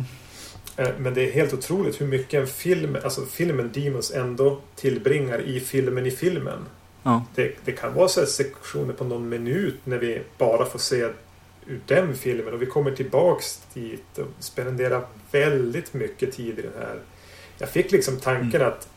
[0.77, 5.41] Eh, Men det är helt otroligt hur mycket en film, alltså filmen Demons ändå tillbringar
[5.41, 6.59] i filmen i filmen.
[7.03, 7.25] Ja.
[7.35, 11.07] Det, det kan vara så sektioner på någon minut när vi bara får se
[11.71, 16.73] ur den filmen och vi kommer tillbaks dit och spenderar väldigt mycket tid i den
[16.79, 16.99] här.
[17.57, 18.89] Jag fick liksom tanken att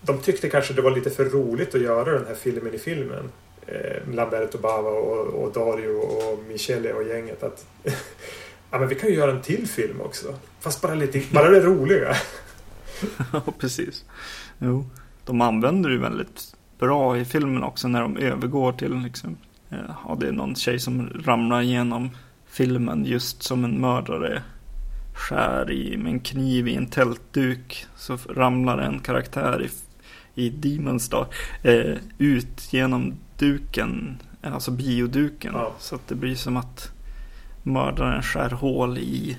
[0.00, 3.30] de tyckte kanske det var lite för roligt att göra den här filmen i filmen.
[3.66, 7.42] Eh, Lamberto Bava och, och Dario och Michele och gänget.
[7.42, 7.66] Att
[8.70, 10.34] ja, men vi kan ju göra en till film också.
[10.60, 12.16] Fast bara lite, bara det roliga.
[13.32, 14.04] ja, precis.
[14.58, 14.86] Jo,
[15.24, 19.36] de använder ju väldigt bra i filmen också när de övergår till liksom,
[19.70, 22.10] ja, det är någon tjej som ramlar igenom
[22.46, 24.42] filmen just som en mördare
[25.14, 29.70] skär i med en kniv i en tältduk så ramlar en karaktär i,
[30.44, 31.26] i Demons då,
[31.62, 35.52] eh, ut genom duken, alltså bioduken.
[35.54, 35.74] Ja.
[35.78, 36.92] Så att det blir som att
[37.62, 39.36] mördaren skär hål i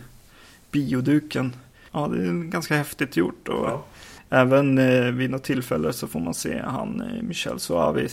[0.71, 1.55] bioduken.
[1.91, 3.47] Ja, det är ganska häftigt gjort.
[3.47, 3.85] Och Ja.
[4.33, 8.07] Även eh, vid något tillfälle så får man se han eh, Michel Suavi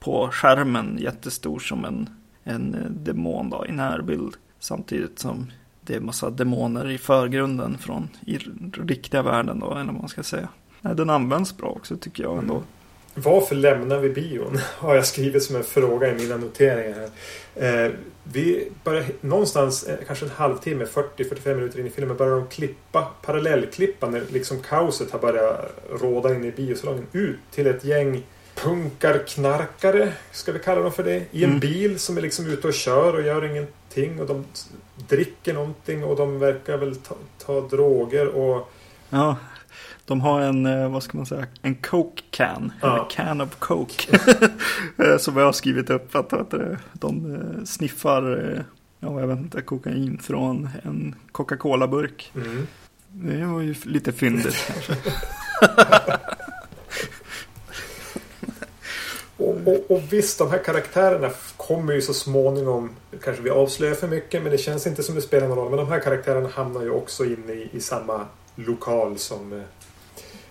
[0.00, 2.10] på skärmen jättestor som en,
[2.44, 4.34] en eh, demon då, i närbild.
[4.58, 8.38] Samtidigt som det är massa demoner i förgrunden från i
[8.86, 10.48] riktiga världen då, eller vad man ska säga.
[10.80, 12.62] Nej, den används bra också tycker jag ändå.
[13.14, 14.58] Varför lämnar vi bion?
[14.78, 16.94] Har jag skrivit som en fråga i mina noteringar
[17.54, 17.86] här.
[17.86, 17.92] Eh,
[18.24, 23.02] vi börjar någonstans, eh, kanske en halvtimme, 40-45 minuter in i filmen, börjar de klippa,
[23.22, 28.22] parallellklippa när liksom kaoset har börjat råda inne i biosalongen ut till ett gäng
[28.62, 31.60] punkarknarkare, ska vi kalla dem för det, i en Mm.
[31.60, 34.44] bil som är liksom ute och kör och gör ingenting och de
[35.08, 37.14] dricker någonting och de verkar väl ta,
[37.46, 38.72] ta droger och
[39.10, 39.36] Ja,
[40.04, 42.72] de har en, eh, vad ska man säga, en coke can.
[42.80, 43.08] Ja.
[43.10, 44.18] Can of coke.
[44.98, 48.60] Eh, Som jag har skrivit upp att vet du, de eh, sniffar, eh,
[49.00, 52.32] ja jag vet inte, kokain från en Coca-Cola-burk.
[52.34, 52.66] mm.
[53.12, 54.94] Det var ju lite fyndigt kanske.
[59.66, 62.90] Och, och, visst, de här karaktärerna kommer ju så småningom,
[63.22, 65.70] kanske vi avslöjar för mycket, men det känns inte som det spelar någon roll.
[65.70, 69.62] Men de här karaktärerna hamnar ju också inne i, i samma lokal som eh,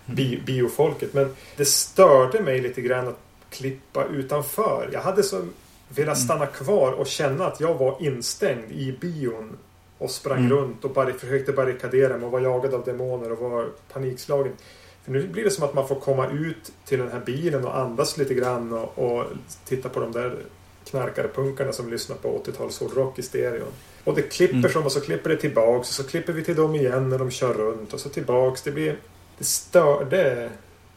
[0.06, 1.14] bi, biofolket.
[1.14, 3.18] Men det störde mig lite grann att
[3.50, 4.90] klippa utanför.
[4.92, 5.40] Jag hade så
[5.88, 9.56] velat stanna kvar och känna att jag var instängd i bion
[9.98, 10.52] och sprang Mm.
[10.52, 14.52] runt och bara försökte barrikadera mig och var jagad av demoner och var panikslagen.
[15.04, 17.78] För nu blir det som att man får komma ut till den här bilen och
[17.78, 19.26] andas lite grann och, och
[19.64, 20.38] titta på de där
[20.84, 23.72] knarkarpunkarna som lyssnar på 80-tals hårdrock i stereon.
[24.04, 24.70] Och det klipper Mm.
[24.70, 27.30] som och så klipper det tillbaks och så klipper vi till dem igen när de
[27.30, 28.62] kör runt och så tillbaks.
[28.62, 28.96] Det blir...
[29.38, 30.50] Det störde...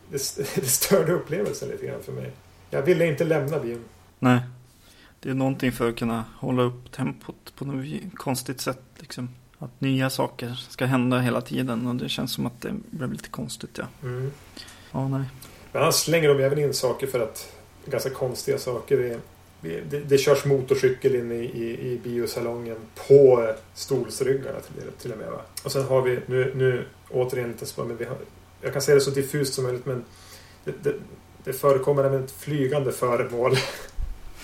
[0.10, 0.18] Det,
[0.56, 2.32] det störde upplevelsen lite grann för mig.
[2.70, 3.84] Jag ville inte lämna bion.
[4.20, 4.40] Nej,
[5.20, 7.86] det är någonting för att kunna hålla upp tempot på något
[8.16, 8.82] konstigt sätt.
[8.98, 9.30] Liksom.
[9.64, 13.30] Att nya saker ska hända hela tiden och det känns som att det blev lite
[13.30, 13.70] konstigt.
[13.78, 14.32] Ja, Mm.
[14.92, 15.24] ja nej.
[15.72, 17.50] Men han slänger de även in saker för att...
[17.86, 19.20] Ganska konstiga saker.
[19.62, 25.18] Det, det, det körs motorcykel in i, i, i biosalongen på stolsryggarna till, till och
[25.18, 25.32] med.
[25.32, 25.42] Va?
[25.64, 28.18] Och sen har vi, nu, nu återigen lite spår, men vi har,
[28.62, 30.04] jag kan säga det så diffust som möjligt men
[30.64, 30.94] det, det,
[31.44, 33.56] det förekommer även ett flygande föremål.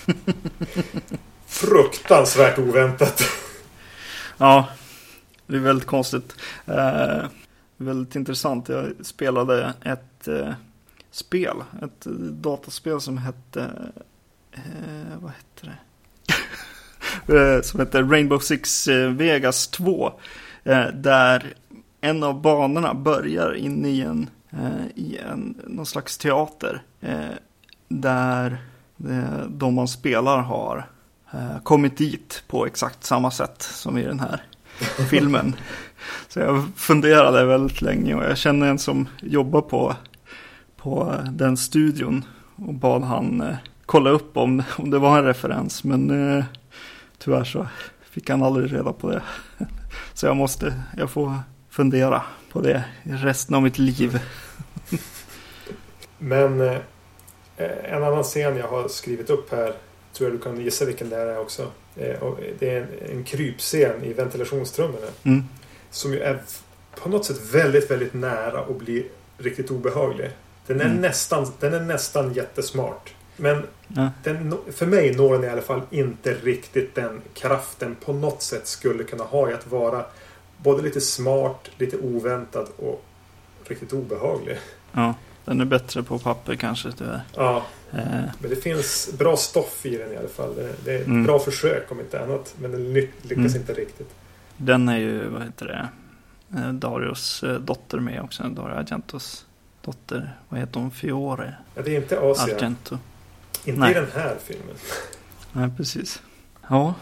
[1.46, 3.22] Fruktansvärt oväntat.
[4.38, 4.68] Ja,
[5.50, 6.36] det är väldigt konstigt.
[6.66, 7.24] Eh,
[7.76, 8.68] väldigt intressant.
[8.68, 10.52] Jag spelade ett eh,
[11.10, 13.70] spel, ett dataspel som hette,
[14.52, 15.78] eh, vad hette det?
[17.28, 20.12] Eh, som hette Rainbow Six eh, Vegas 2.
[20.64, 21.54] Eh, där
[22.00, 26.82] en av banorna börjar inne i en, eh, i en någon slags teater.
[27.00, 27.30] Eh,
[27.88, 28.64] där
[29.08, 30.86] eh, de man spelar har
[31.32, 34.42] eh, kommit dit på exakt samma sätt som i den här
[35.10, 35.56] filmen.
[36.28, 39.96] Så jag funderade väldigt länge och jag känner en som jobbar på,
[40.76, 42.24] på den studion
[42.56, 45.84] och bad han eh, kolla upp om, om det var en referens.
[45.84, 46.44] Men eh,
[47.18, 47.66] tyvärr så
[48.10, 49.22] fick han aldrig reda på det.
[50.14, 51.34] Så jag måste, jag får
[51.70, 54.20] fundera på det resten av mitt liv.
[56.18, 56.76] Men eh,
[57.84, 59.74] en annan scen jag har skrivit upp här
[60.12, 61.70] tror jag du kan gissa vilken det är också.
[61.96, 65.06] Eh, det är en, en krypscen i ventilationstrummorna.
[65.22, 65.44] Mm.
[65.90, 66.38] Som ju är
[67.02, 69.06] på något sätt väldigt, väldigt nära att bli
[69.38, 70.30] riktigt obehaglig.
[70.66, 70.96] Den är, Mm.
[70.96, 73.14] nästan, den är nästan jättesmart.
[73.36, 74.10] Men Ja.
[74.24, 78.66] den, för mig når den i alla fall inte riktigt den kraften på något sätt
[78.66, 80.04] skulle kunna ha i att vara
[80.56, 83.04] både lite smart, lite oväntad och
[83.64, 84.58] riktigt obehaglig.
[84.92, 87.20] ja, den är bättre på papper kanske tyvärr.
[87.36, 88.06] Ja, Eh,
[88.38, 90.54] men det finns bra stoff i den i alla fall.
[90.84, 91.24] Det, är ett Mm.
[91.24, 92.54] bra försök om inte annat.
[92.60, 93.56] Men den ly- lyckas Mm.
[93.56, 94.10] inte riktigt.
[94.56, 95.88] Den är ju, vad heter det,
[96.58, 98.42] eh, Darius eh, dotter med också.
[98.42, 99.46] Dario Argentos
[99.84, 100.36] dotter.
[100.48, 100.90] Vad heter hon?
[100.90, 102.56] Fiore Ja, det är inte Asia.
[102.56, 102.98] Argento.
[103.64, 103.90] Inte Nej.
[103.90, 104.74] i den här filmen.
[105.52, 106.22] Nej, precis.
[106.68, 106.94] Ja.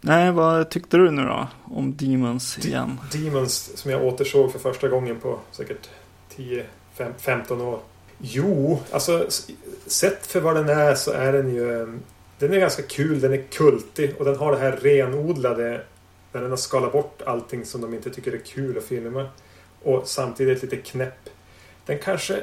[0.00, 1.48] Nej, vad tyckte du nu då?
[1.64, 3.00] Om Demons De- igen?
[3.12, 5.88] Demons som jag återsåg för första gången på säkert
[6.94, 7.80] fem, 15 år.
[8.18, 9.26] Jo, alltså
[9.86, 11.82] sett för vad den är så är den ju...
[11.82, 12.00] Ehm,
[12.38, 15.80] den är ganska kul, den är kultig och den har det här renodlade
[16.32, 19.28] där den har skalat bort allting som de inte tycker är kul att filma.
[19.82, 21.28] Och samtidigt lite knäpp.
[21.86, 22.42] Den kanske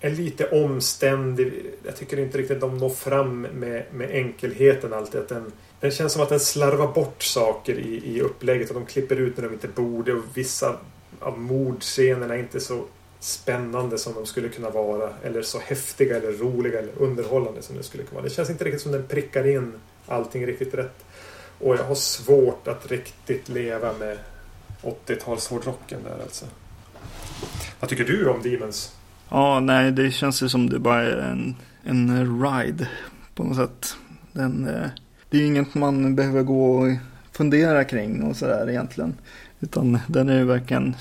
[0.00, 1.52] är lite omständig.
[1.82, 5.20] Jag tycker inte riktigt de når fram med, med enkelheten alltid.
[5.20, 8.86] Att den, den känns som att den slarvar bort saker i, i upplägget och de
[8.86, 10.78] klipper ut när de inte borde och vissa
[11.20, 12.84] av mordscenerna är inte så
[13.24, 15.10] spännande som de skulle kunna vara.
[15.22, 18.24] Eller så häftiga eller roliga eller underhållande som det skulle kunna vara.
[18.28, 19.72] Det känns inte riktigt som den prickar in
[20.06, 21.04] allting riktigt rätt.
[21.58, 24.18] Och jag har svårt att riktigt leva med
[24.82, 26.46] 80-talshårdrocken där alltså.
[27.80, 28.96] Vad tycker du om Demons?
[29.28, 32.88] Ja, nej, det känns ju som det bara är en, en ride
[33.34, 33.96] på något sätt.
[34.32, 34.88] Den, eh,
[35.30, 36.88] det är inget man behöver gå och
[37.32, 39.14] fundera kring och sådär egentligen.
[39.60, 40.94] Utan den är ju verkligen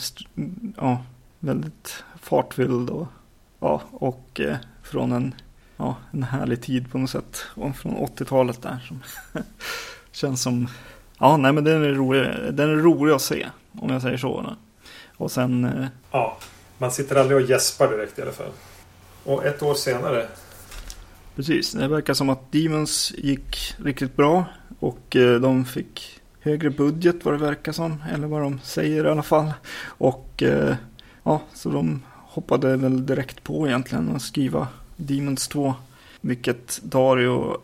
[0.78, 1.04] ja,
[1.40, 3.08] väldigt fartfylld och,
[3.60, 5.36] ja, och eh, från en,
[5.78, 7.46] ja, en härlig tid på något sätt.
[7.56, 8.80] Och från 80-talet där.
[8.88, 9.04] Som
[10.12, 10.68] känns som,
[11.20, 13.48] ja nej men den är, rolig, den är rolig att se.
[13.72, 14.56] Om jag säger så.
[15.18, 15.66] Och sen...
[15.66, 16.38] Eh, ja,
[16.78, 18.52] man sitter aldrig och gäspar direkt i alla fall.
[19.24, 20.28] Och ett år senare.
[21.36, 24.46] Precis, det verkar som att Demons gick riktigt bra.
[24.80, 28.04] Och eh, de fick högre budget vad det verkar som.
[28.14, 29.54] Eller vad de säger i alla fall.
[29.86, 30.76] Och eh,
[31.24, 32.02] ja, så de
[32.34, 34.68] hoppade väl direkt på egentligen att skriva
[34.98, 35.74] Demons 2.
[36.22, 37.58] Vilket Dario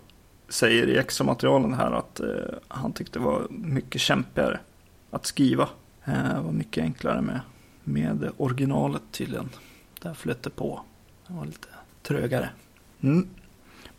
[0.49, 2.27] säger i extra materialen här att eh,
[2.67, 4.59] han tyckte var mycket kämpigare
[5.11, 5.69] att skriva.
[6.05, 7.39] Eh, var mycket enklare med,
[7.83, 9.49] med originalet tydligen.
[10.01, 10.81] Där flöt det på.
[11.27, 11.67] Det var lite
[12.03, 12.49] trögare.
[13.01, 13.27] Mm.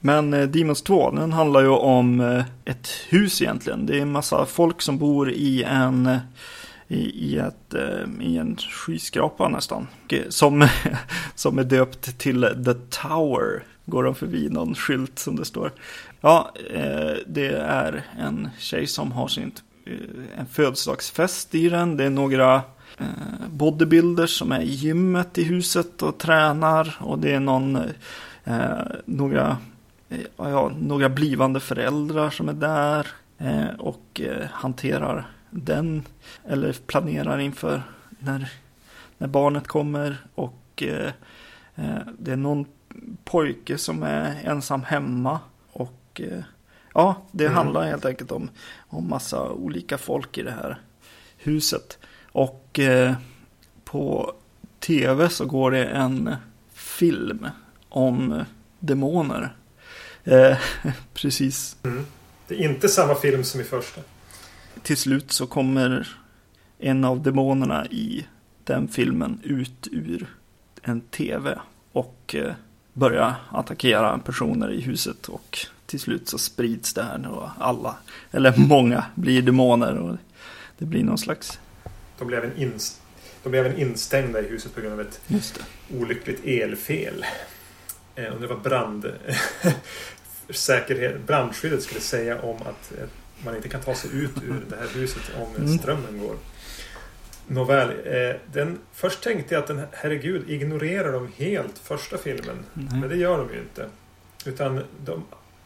[0.01, 3.87] Men eh, Demons 2, den handlar ju om eh, ett hus egentligen.
[3.87, 6.19] Det är en massa folk som bor i en eh,
[6.91, 9.87] i, i, ett, eh, i en skyskrapa nästan.
[10.09, 10.69] Eh, som,
[11.35, 13.63] som är döpt till The Tower.
[13.87, 15.73] Går de förbi någon skylt som det står.
[16.21, 19.53] Ja, eh, det är en tjej som har sin
[20.37, 21.97] en födelsedagsfest i den.
[21.97, 22.63] Det är några
[23.49, 26.97] bodybuilders som är i gymmet i huset och tränar.
[27.01, 27.79] Och det är någon,
[29.05, 29.57] några
[30.37, 33.07] ja, några blivande föräldrar som är där
[33.79, 36.03] och hanterar den
[36.49, 37.83] eller planerar inför
[38.19, 38.53] när,
[39.19, 41.11] när barnet kommer och eh,
[42.19, 42.67] det är någon
[43.25, 45.41] pojke som är ensam hemma
[45.73, 46.43] och eh,
[46.95, 47.57] ja, det mm.
[47.57, 50.81] handlar helt enkelt om, om massa olika folk i det här
[51.37, 51.99] huset
[52.33, 53.15] och eh,
[53.85, 54.33] på
[54.81, 56.35] tv så går det en
[56.73, 57.49] film
[57.89, 58.45] om
[58.79, 59.55] demoner
[60.25, 60.59] Eh,
[61.15, 61.77] precis.
[61.83, 62.07] Mm.
[62.49, 64.01] Det är inte samma film som i första.
[64.83, 66.17] Till slut så kommer
[66.79, 68.27] en av demonerna i
[68.65, 70.27] den filmen ut ur
[70.83, 71.59] en tv
[71.93, 72.55] och eh,
[72.93, 77.97] börjar attackera personer i huset och till slut så sprids det här och alla,
[78.31, 80.17] eller många, blir demoner och
[80.79, 81.61] det blir någon slags...
[82.19, 83.01] De blev även, inst
[83.43, 85.21] de blev även instängda i huset på grund av ett
[85.99, 87.25] olyckligt elfel.
[88.15, 89.13] Eh, undrar vad brand,
[90.51, 92.93] säkerhet, brandskyddet skulle säga om att
[93.45, 95.79] man inte kan ta sig ut ur det här huset om mm.
[95.79, 96.37] strömmen går.
[97.47, 102.65] Nåväl, eh, den, först tänkte jag att den, herregud, ignorerar de helt första filmen?
[102.77, 103.01] Mm.
[103.01, 103.87] Men det gör de ju inte.
[104.45, 105.25] Utan de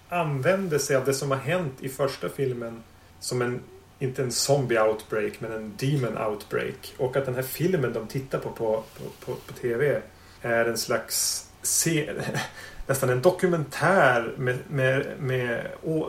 [0.08, 2.82] använder sig av det som har hänt i första filmen
[3.20, 3.60] som en,
[3.98, 6.94] inte en zombie outbreak, men en demon outbreak.
[6.96, 10.00] Och att den här filmen de tittar på på, på, på, på TV
[10.42, 12.12] är en slags se,
[12.86, 15.66] nästan en dokumentär med, med, med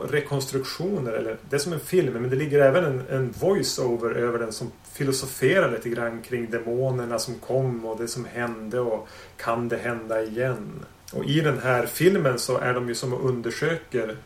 [0.08, 1.12] rekonstruktioner.
[1.12, 4.52] Eller, det är som en film, men det ligger även en, en voice-over över den
[4.52, 9.76] som filosoferar lite grann kring demonerna som kom och det som hände och kan det
[9.76, 10.84] hända igen?
[11.12, 14.16] Och i den här filmen så är de ju som och undersöker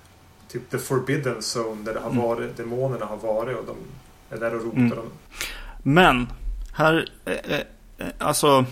[0.48, 2.22] typ the forbidden zone där det har mm.
[2.22, 2.56] varit, mm.
[2.56, 3.76] demonerna har varit och de
[4.36, 4.78] är där och rotar.
[4.78, 5.10] Mm.
[5.82, 6.28] Men,
[6.72, 8.64] här, eh, eh, alltså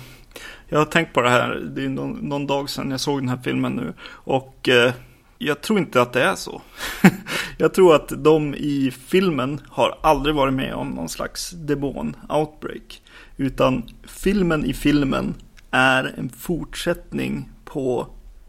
[0.68, 3.28] jag har tänkt på det här, det är någon, någon dag sedan jag såg den
[3.28, 3.94] här filmen nu.
[4.10, 4.92] Och eh,
[5.38, 6.62] jag tror inte att det är så.
[7.58, 13.02] jag tror att de i filmen har aldrig varit med om någon slags demon-outbreak.
[13.36, 15.34] Utan filmen i filmen
[15.70, 18.06] är en fortsättning på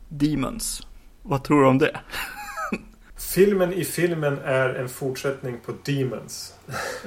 [0.09, 0.87] Demons.
[1.21, 1.99] Vad tror du om det?
[3.29, 6.53] Filmen i filmen är en fortsättning på Demons.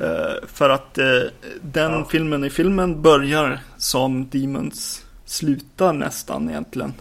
[0.01, 1.23] uh, för att uh,
[1.63, 2.05] den ja.
[2.11, 6.95] filmen i filmen börjar som Demons slutar nästan egentligen.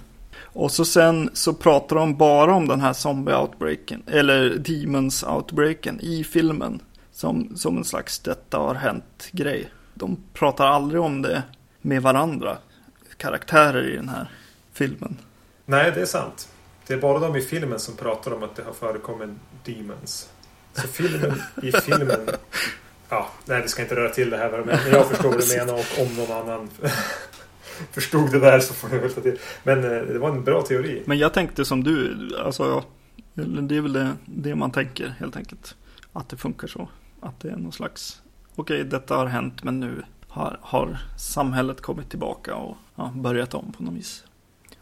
[0.44, 6.00] Och så sen så pratar de bara om den här zombie outbreaken, eller demons outbreaken
[6.02, 6.80] i filmen.
[7.12, 9.72] Som, som en slags detta har hänt grej.
[9.94, 11.44] De pratar aldrig om det
[11.82, 12.58] med varandra,
[13.18, 14.30] karaktärer i den här
[14.74, 15.18] filmen.
[15.66, 16.51] Nej, det är sant.
[16.88, 19.30] Det är bara de i filmen som pratar om att det har förekommit
[19.66, 20.30] demons.
[20.74, 22.30] Så filmen i filmen...
[23.10, 24.64] Ja, nej, vi ska inte röra till det här.
[24.66, 26.70] Men jag förstår vad du menar och om någon annan
[27.92, 29.40] förstod det där så får ni väl ta till.
[29.64, 31.04] Men eh, det var en bra teori.
[31.06, 32.30] Men jag tänkte som du.
[32.46, 32.84] Alltså,
[33.34, 35.76] det är väl det, det man tänker helt enkelt.
[36.14, 36.90] Att det funkar så.
[37.20, 38.22] Att det är någon slags...
[38.56, 43.54] Okej, okay, detta har hänt men nu har, har samhället kommit tillbaka och ja, börjat
[43.54, 44.24] om på något vis.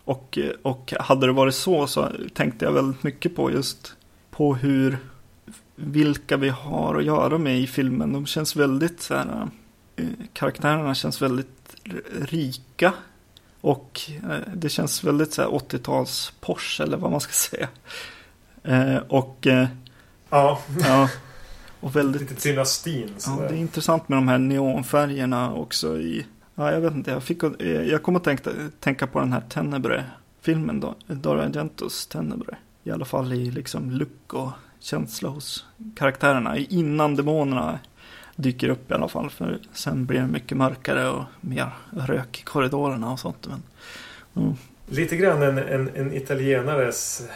[0.10, 3.95] Och, och hade det varit så så tänkte jag väldigt mycket på just
[4.32, 4.97] på hur
[5.76, 8.14] vilka vi har att göra med i filmen.
[8.14, 9.47] De känns väldigt så här,
[9.95, 11.76] eh, karaktärerna känns väldigt
[12.22, 12.93] rika.
[13.62, 17.68] Och eh, det känns väldigt så här 80-tals Porsche eller vad man ska säga.
[18.64, 19.47] Eh, och
[20.30, 20.60] ja.
[20.80, 21.10] ja.
[21.80, 22.22] Och väldigt...
[22.22, 23.14] Lite dynastin.
[23.26, 26.26] Ja, det är intressant med de här neonfärgerna också i...
[26.60, 27.12] Ja, jag vet inte.
[27.12, 30.80] Jag, fick, eh, jag kom att tänka, tänka på den här Tenebre-filmen.
[31.07, 32.57] Dario Argentos Tenebre.
[32.84, 34.49] I alla fall i liksom look och
[34.80, 36.57] känsla hos karaktärerna.
[36.57, 37.80] Innan demonerna
[38.36, 39.30] dyker upp i alla fall.
[39.30, 43.47] För sen blir det mycket mörkare och mer rök i korridorerna och sånt.
[43.47, 43.64] Men,
[44.43, 44.55] mm.
[44.88, 47.28] Lite grann en, en, en italienares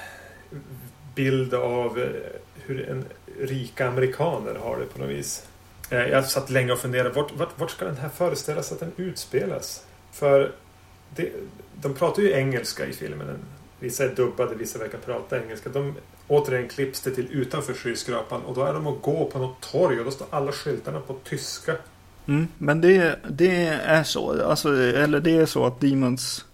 [1.16, 2.10] bild av eh,
[2.56, 3.06] hur en
[3.40, 5.48] rika amerikaner har det på något vis.
[5.94, 7.10] Eh, jag satt länge och funderade.
[7.10, 9.86] Vart, vart, vart ska den här föreställas att den utspelas?
[10.12, 10.52] För
[11.16, 11.32] det,
[11.82, 13.38] de pratar ju engelska i filmen.
[13.80, 15.70] Vissa är dubbade, vissa verkar prata engelska.
[15.70, 15.96] De,
[16.28, 20.00] återigen klipps det till utanför skyskrapan och då är de att gå på något torg
[20.00, 21.76] och då står alla skyltarna på tyska.
[22.26, 24.44] Mm, men det, det är så.
[24.44, 26.46] Alltså, eller det är så att Demons,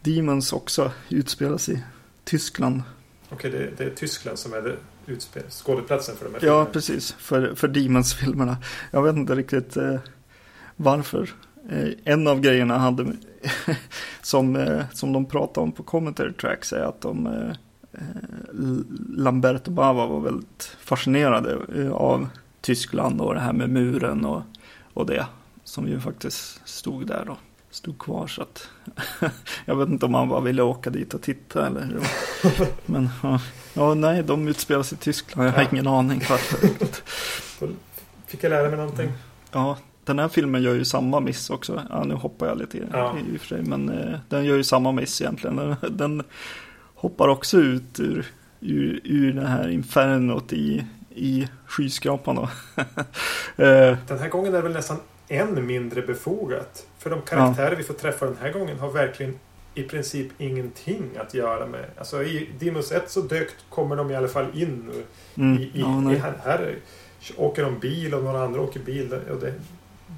[0.00, 1.82] Demons också utspelas i
[2.24, 2.82] Tyskland.
[3.30, 4.76] Okej, det, det, är Tyskland som är det
[5.10, 6.60] utspel, skådeplatsen för de här filmerna?
[6.60, 7.12] Ja, precis.
[7.12, 8.56] För, för Demons-filmerna.
[8.90, 9.96] Jag vet inte riktigt eh,
[10.76, 11.30] varför.
[11.68, 13.12] Eh, en av grejerna hade
[14.22, 17.52] som, eh, som de pratade om på commentary tracks är att de eh,
[19.16, 21.58] Lamberto Bava var väldigt fascinerade
[21.92, 22.28] av
[22.60, 24.42] Tyskland och det här med muren och,
[24.94, 25.26] och det
[25.64, 27.36] som ju faktiskt stod där då.
[27.72, 28.68] Stod kvar så att
[29.64, 31.88] jag vet inte om han bara ville åka dit och titta eller
[32.86, 33.40] Men ja,
[33.74, 35.48] ja, nej, de utspelas i Tyskland.
[35.48, 35.68] Jag har ja.
[35.72, 36.68] ingen aning varför.
[38.26, 39.12] Fick jag lära mig någonting?
[39.52, 41.82] Ja, den här filmen gör ju samma miss också.
[41.90, 43.16] Ja, nu hoppar jag lite ja.
[43.32, 43.62] i, och för sig.
[43.62, 45.56] Men eh, den gör ju samma miss egentligen.
[45.56, 46.22] Den, den
[46.94, 48.26] hoppar också ut ur,
[48.60, 52.38] ur, ur det här infernot i, i skyskrapan.
[52.38, 53.96] Eh.
[54.08, 54.96] den här gången är det väl nästan
[55.28, 56.86] än mindre befogat.
[57.00, 57.76] För de karaktärer ja.
[57.76, 59.38] vi får träffa den här gången har verkligen
[59.74, 61.84] i princip ingenting att göra med.
[61.98, 64.90] Alltså i Dimos 1 så dök kommer de i alla fall in.
[65.34, 65.58] Mm.
[65.58, 66.76] I, i, ja, i här, här,
[67.36, 69.12] åker de bil och några andra åker bil.
[69.12, 69.54] Och det,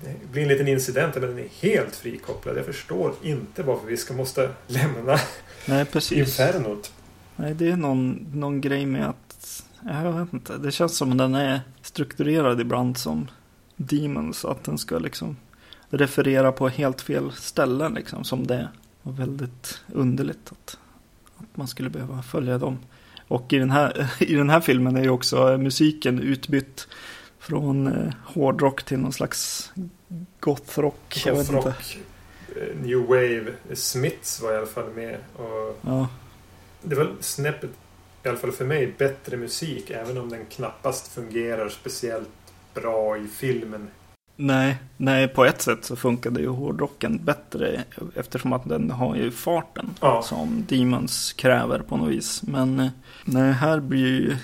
[0.04, 2.56] det blir en liten incident men den är helt frikopplad.
[2.56, 5.18] Jag förstår inte varför vi ska måste lämna
[5.66, 6.18] Nej, precis.
[6.18, 6.92] infernot.
[7.36, 10.58] Nej, det är någon, någon grej med att jag vet inte.
[10.58, 13.30] Det känns som att den är strukturerad ibland som
[13.76, 14.44] Demons.
[14.44, 15.36] Att den ska liksom
[15.92, 18.24] referera på helt fel ställen liksom.
[18.24, 18.68] Som det
[19.02, 20.78] var väldigt underligt att,
[21.36, 22.78] att man skulle behöva följa dem.
[23.28, 26.88] Och i den här, i den här filmen är ju också musiken utbytt
[27.38, 29.72] från eh, hårdrock till någon slags
[30.40, 31.24] gothrock.
[31.24, 31.98] Gothrock,
[32.56, 33.52] eh, new wave.
[33.74, 35.16] Smiths var i alla fall med.
[35.36, 36.08] Och ja.
[36.82, 37.70] Det var snäppet,
[38.22, 39.90] i alla fall för mig, bättre musik.
[39.90, 42.28] Även om den knappast fungerar speciellt
[42.74, 43.88] bra i filmen.
[44.42, 47.84] Nej, nej, på ett sätt så funkade ju hårdrocken bättre
[48.14, 50.22] eftersom att den har ju farten ja.
[50.22, 52.42] som Demons kräver på något vis.
[52.42, 52.88] Men eh,
[53.24, 54.36] nej, här blir ju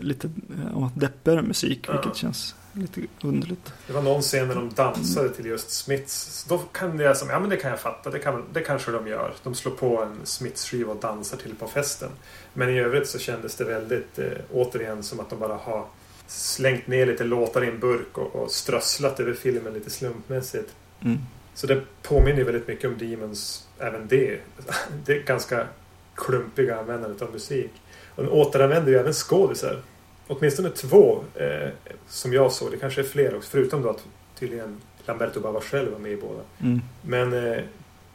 [0.00, 0.30] lite
[0.74, 1.92] ja, deppigare musik, ja.
[1.92, 3.72] vilket känns lite underligt.
[3.86, 6.44] Det var någon scen när de dansade till just Smiths.
[6.48, 9.06] Då kan jag som, ja men det kan jag fatta, det, kan, det kanske de
[9.06, 9.34] gör.
[9.42, 12.10] De slår på en Smiths-skiva och dansar till på festen.
[12.52, 15.84] Men i övrigt så kändes det väldigt, eh, återigen, som att de bara har
[16.26, 20.74] slängt ner lite låtar i en burk och, och strösslat över filmen lite slumpmässigt.
[21.00, 21.18] Mm.
[21.54, 24.40] Så det påminner väldigt mycket om Demons, även det.
[25.04, 25.66] Det är ganska
[26.14, 27.70] klumpiga användandet av musik.
[28.14, 29.82] Och den återanvänder ju även skådisar.
[30.26, 31.68] Åtminstone två eh,
[32.08, 32.70] som jag såg.
[32.70, 33.50] Det kanske är fler också.
[33.50, 34.04] Förutom då att
[34.38, 36.40] tydligen Lamberto Bava själv var med i båda.
[36.60, 36.80] Mm.
[37.02, 37.62] Men eh,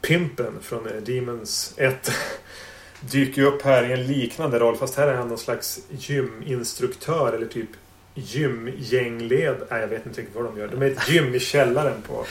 [0.00, 2.12] Pimpen från eh, Demons 1
[3.00, 4.76] dyker ju upp här i en liknande roll.
[4.76, 7.68] Fast här är han någon slags gyminstruktör eller typ
[8.14, 9.56] gymgängled.
[9.70, 10.68] Nej, jag vet inte riktigt vad de gör.
[10.68, 12.24] De är ett gym i källaren på...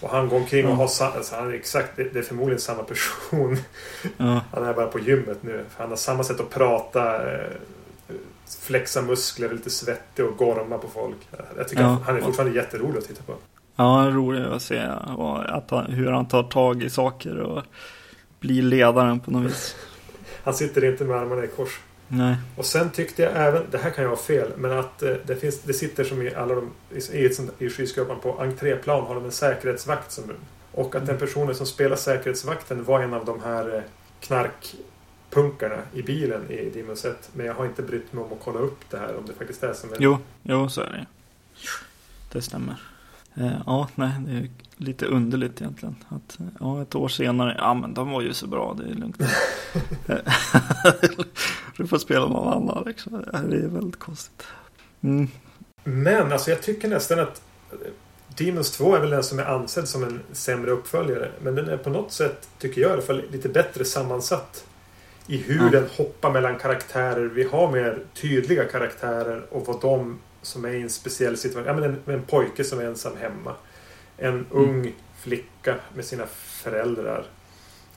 [0.00, 3.56] Och han går omkring och har alltså han är exakt, det är förmodligen samma person.
[4.16, 4.40] Ja.
[4.52, 5.64] Han är bara på gymmet nu.
[5.76, 7.32] Han har samma sätt att prata.
[7.32, 7.46] Eh,
[8.60, 11.16] flexa muskler, lite svettig och gorma på folk.
[11.56, 11.98] Jag tycker ja.
[12.06, 13.34] han är fortfarande jätterolig att titta på.
[13.76, 14.78] Ja, rolig att se
[15.48, 17.62] att han, hur han tar tag i saker och
[18.40, 19.76] blir ledaren på något vis.
[20.44, 21.80] han sitter inte med armarna i kors.
[22.08, 22.36] Nej.
[22.56, 25.36] Och sen tyckte jag även, det här kan jag ha fel, men att eh, det,
[25.36, 26.70] finns, det sitter som i alla de,
[27.12, 30.24] i, i skyskrapan på entréplan har de en säkerhetsvakt som
[30.72, 31.06] och att mm.
[31.06, 33.82] den personen som spelar säkerhetsvakten var en av de här eh,
[34.20, 37.30] knarkpunkarna i bilen i Demons 1.
[37.32, 39.62] Men jag har inte brytt mig om att kolla upp det här om det faktiskt
[39.62, 39.96] är som en...
[40.00, 41.06] Jo, jo så är det.
[42.32, 42.76] Det stämmer.
[43.34, 45.96] Eh, ja, nej, det är lite underligt egentligen.
[46.08, 49.18] Att, ja, ett år senare, ja men de var ju så bra, det är lugnt.
[51.76, 53.24] du får spela någon annan liksom.
[53.50, 54.42] Det är väldigt konstigt.
[55.02, 55.28] Mm.
[55.84, 57.42] Men alltså jag tycker nästan att
[58.38, 61.30] Demons 2 är väl den som är ansedd som en sämre uppföljare.
[61.42, 64.64] Men den är på något sätt, tycker jag i alla fall, lite bättre sammansatt.
[65.26, 67.24] i hur den hoppar mellan karaktärer.
[67.24, 71.66] Vi har mer tydliga karaktärer och vad de som är i en speciell situation.
[71.66, 73.54] Ja, men en, en pojke som är ensam hemma.
[74.16, 77.24] En ung flicka med sina föräldrar.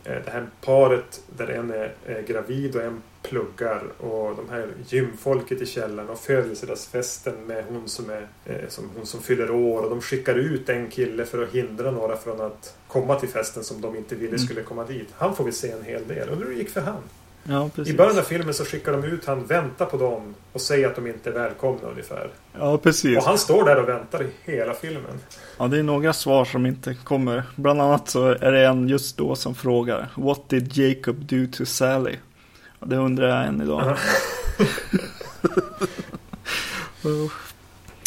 [0.08, 5.62] Eh, Det här paret där en är, gravid och en pluggar och de här gymfolket
[5.62, 9.90] i källaren och födelsedagsfesten med hon som, är, eh, som, hon som fyller år och
[9.90, 13.82] de skickar ut en kille för att hindra några från att komma till festen som
[13.82, 14.40] de inte ville Mm.
[14.40, 15.08] skulle komma dit.
[15.18, 16.30] Han får vi se en hel del.
[16.30, 17.02] Undrar hur det gick för han?
[17.50, 17.70] Ja.
[17.86, 20.96] I början av filmen så skickar de ut han, vänta på dem och säger att
[20.96, 22.30] de inte är välkomna ungefär.
[22.60, 23.18] Ja, precis.
[23.18, 25.20] Och han står där och väntar i hela filmen.
[25.58, 27.44] Ja, det är några svar som inte kommer.
[27.56, 31.66] Bland annat så är det en just då som frågar What did Jacob do to
[31.66, 32.16] Sally?
[32.80, 33.88] Och det undrar jag än idag.
[33.90, 33.98] Eh,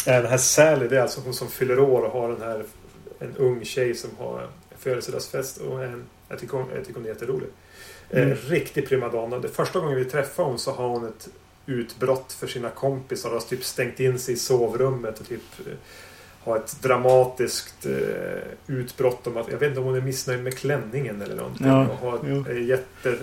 [0.21, 2.63] Den här Sally, det är alltså hon som fyller år och har den här
[3.19, 7.09] en ung tjej som har födelsedagsfest och en, jag, tycker hon, jag tycker hon är
[7.09, 7.49] jätterolig.
[8.13, 8.37] Eh, Mm.
[8.47, 9.39] riktig primadonna.
[9.39, 11.29] Det första gången vi träffar hon så har hon ett
[11.65, 15.73] utbrott för sina kompisar och har typ stängt in sig i sovrummet och typ eh,
[16.43, 18.41] har ett dramatiskt eh,
[18.75, 21.67] utbrott om att jag vet inte om hon är missnöjd med klänningen eller någonting.
[21.67, 23.17] Ja, och har jätte...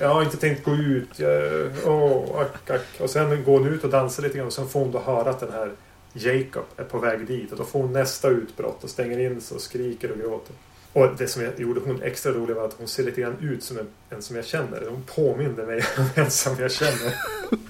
[0.00, 1.18] Jag har inte tänkt gå ut.
[1.18, 3.00] Jag, åh, ack, ack.
[3.00, 5.30] Och sen går hon ut och dansar lite grann och sen får hon då höra
[5.30, 5.72] att den här
[6.12, 9.54] Jacob är på väg dit och då får hon nästa utbrott och stänger in sig
[9.54, 10.54] och skriker och gråter.
[10.92, 13.64] Och det som jag gjorde hon extra rolig var att hon ser lite grann ut
[13.64, 14.86] som en, en som jag känner.
[14.90, 17.14] Hon påminner mig om en som jag känner.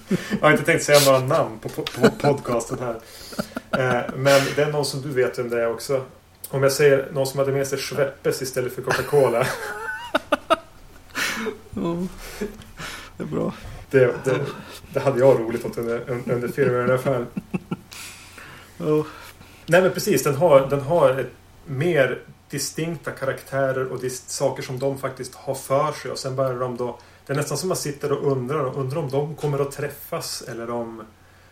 [0.08, 2.94] Jag har inte tänkt säga några namn på, på, på podcasten här.
[3.70, 6.04] Eh, men det är någon som du vet vem det är också.
[6.48, 9.46] Om jag säger någon som hade med sig Schweppes istället för Coca-Cola.
[11.76, 12.04] oh.
[13.16, 13.54] Det är bra.
[13.90, 14.40] Det, det,
[14.92, 17.26] det hade jag roligt åt under, under filmen i alla fall.
[18.78, 19.06] Oh.
[19.66, 21.30] Nej men precis, den har, den har ett
[21.66, 22.18] mer
[22.52, 26.98] distinkta karaktärer och saker som de faktiskt har för sig och sen börjar de då
[27.26, 30.42] Det är nästan som man sitter och undrar och undrar om de kommer att träffas
[30.48, 31.02] eller om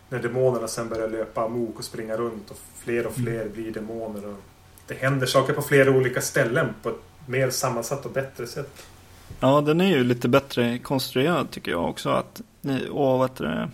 [0.09, 4.27] när demonerna sen börjar löpa amok och springa runt och fler och fler blir demoner
[4.27, 4.37] och
[4.87, 6.95] det händer saker på flera olika ställen på ett
[7.25, 8.85] mer sammansatt och bättre sätt.
[9.39, 12.09] Ja, den är ju lite bättre konstruerad tycker jag också.
[12.09, 12.41] Att,
[12.91, 13.69] och vad heter det,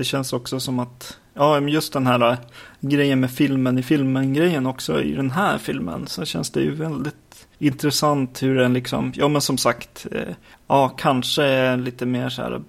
[0.00, 2.38] det känns också som att, ja men just den här äh,
[2.80, 6.06] grejen med filmen i filmen-grejen också i den här filmen.
[6.06, 10.34] Så känns det ju väldigt intressant hur den liksom, ja men som sagt, eh,
[10.66, 12.62] ja kanske lite mer så här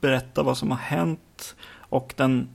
[0.00, 1.56] berätta vad som har hänt.
[1.78, 2.48] Och den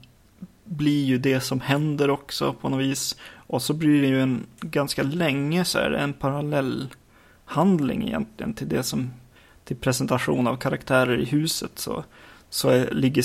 [0.64, 3.16] blir ju det som händer också på något vis.
[3.34, 6.88] Och så blir det ju en ganska länge så är det en parallell
[7.44, 9.10] handling egentligen till det som
[9.64, 12.04] till presentation av karaktärer i huset så,
[12.50, 13.22] så är, ligger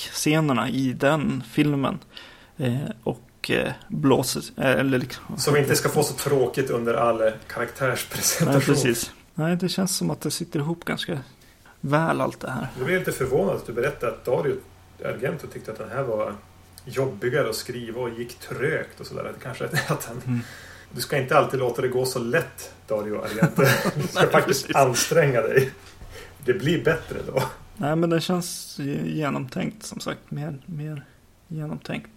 [0.00, 1.98] skräckscenerna i den filmen.
[2.58, 5.38] Eh, och eh, blåser, eh, eller liksom.
[5.38, 8.60] Så vi inte ska få så tråkigt under all Nej, karaktärspresentation.
[8.60, 9.12] precis.
[9.34, 11.18] Nej, det känns som att det sitter ihop ganska
[11.80, 12.68] väl allt det här.
[12.76, 14.56] Jag blev lite förvånad att du berättade att Dario
[15.04, 16.34] Argento tyckte att den här var
[16.84, 19.32] jobbigare att skriva och gick trögt och sådär.
[19.42, 20.22] Kanske att han...
[20.26, 20.40] Mm.
[20.92, 23.62] Du ska inte alltid låta det gå så lätt, Dario Argento.
[23.94, 24.76] Du ska faktiskt precis.
[24.76, 25.70] anstränga dig.
[26.44, 27.42] Det blir bättre då.
[27.76, 30.30] Nej, men den känns genomtänkt som sagt.
[30.30, 31.04] Mer, mer
[31.48, 32.10] genomtänkt.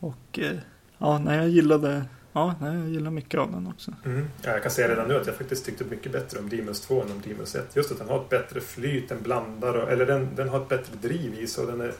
[0.00, 0.56] Och eh,
[0.98, 3.92] ja, nej, jag gillade, ja, nej, jag gillar mycket av den också.
[4.04, 4.28] Mm.
[4.42, 7.02] Ja, jag kan säga redan nu att jag faktiskt tyckte mycket bättre om Demons 2
[7.02, 7.76] än om Demons 1.
[7.76, 10.68] Just att den har ett bättre flyt, den blandar, och, eller den, den har ett
[10.68, 11.66] bättre driv i sig.
[11.66, 11.92] Den, är,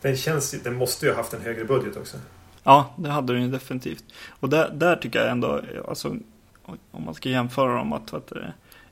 [0.00, 2.16] den, känns, den måste ju ha haft en högre budget också.
[2.62, 4.04] Ja, det hade den ju definitivt.
[4.28, 6.16] Och där, där tycker jag ändå, alltså,
[6.90, 8.42] om man ska jämföra dem, att, att eh,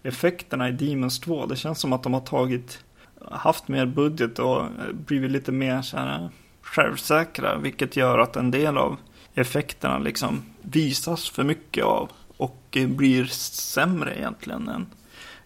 [0.02, 2.84] effekterna i Demons 2, det känns som att de har tagit,
[3.30, 4.62] haft mer budget och
[4.92, 6.30] blivit lite mer så här
[6.62, 8.96] självsäkra, vilket gör att en del av
[9.34, 14.86] effekterna liksom visas för mycket av och blir sämre egentligen än,